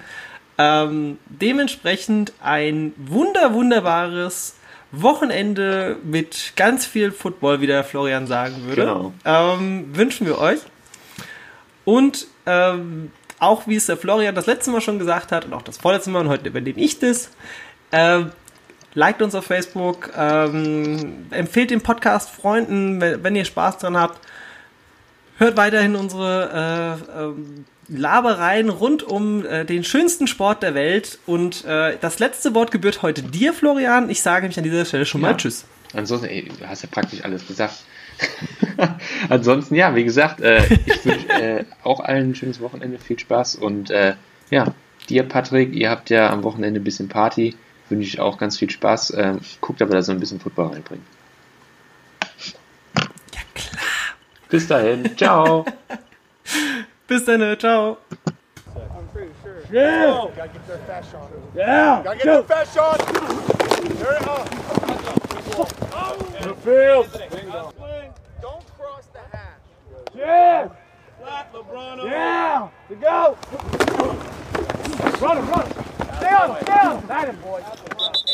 [0.58, 4.56] Ähm, dementsprechend ein wunder, wunderbares
[4.92, 8.82] Wochenende mit ganz viel Football, wie der Florian sagen würde.
[8.82, 9.14] Genau.
[9.26, 10.60] Ähm, wünschen wir euch.
[11.86, 15.62] Und ähm, auch wie es der Florian das letzte Mal schon gesagt hat und auch
[15.62, 17.30] das vorletzte Mal und heute übernehme ich das.
[17.92, 18.32] Ähm,
[18.94, 24.20] liked uns auf Facebook, ähm, empfehlt den Podcast Freunden, wenn, wenn, ihr Spaß dran habt.
[25.38, 31.20] Hört weiterhin unsere äh, ähm, Labereien rund um äh, den schönsten Sport der Welt.
[31.26, 34.10] Und äh, das letzte Wort gebührt heute dir, Florian.
[34.10, 35.30] Ich sage mich an dieser Stelle schon ja.
[35.30, 35.66] mal Tschüss.
[35.94, 37.76] Ansonsten, ey, du hast ja praktisch alles gesagt.
[39.30, 43.56] Ansonsten, ja, wie gesagt, äh, ich wünsche äh, auch allen ein schönes Wochenende, viel Spaß
[43.56, 44.16] und äh,
[44.50, 44.74] ja,
[45.08, 47.56] dir, Patrick, ihr habt ja am Wochenende ein bisschen Party,
[47.90, 49.14] wünsche ich auch ganz viel Spaß.
[49.18, 51.04] Ähm, guckt aber, dass ihr ein bisschen Football reinbringt.
[53.34, 53.84] Ja, klar.
[54.50, 55.66] Bis dahin, ciao.
[57.08, 57.98] Bis dann, äh, ciao.
[58.76, 59.62] I'm pretty sure.
[59.72, 60.08] Yeah!
[60.08, 61.32] Oh, gotta get their fast shot.
[61.56, 62.02] Yeah!
[62.04, 62.34] Gotta get Go.
[62.34, 62.98] their fast shot!
[62.98, 64.28] There it is.
[65.56, 66.18] Oh!
[66.42, 67.08] The field!
[68.42, 69.62] Don't cross the hash.
[70.14, 70.68] Yeah!
[71.22, 72.04] Flat, LeBron.
[72.04, 72.70] Yeah!
[72.90, 73.38] To go!
[75.22, 75.97] Run him, run him!
[76.18, 77.08] Stay on, stay on!
[77.08, 77.64] That him, boy.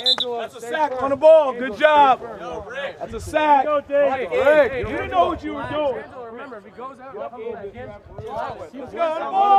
[0.05, 1.53] Angela, That's a sack on the ball.
[1.53, 2.21] Good job.
[2.39, 2.99] Yo, Rick.
[2.99, 3.65] That's a sack.
[3.65, 4.31] Go, Dave.
[4.31, 6.03] Rick, Rick, you didn't know what you were doing.
[6.03, 9.53] Angela, remember, if he goes out, let's go on the ball.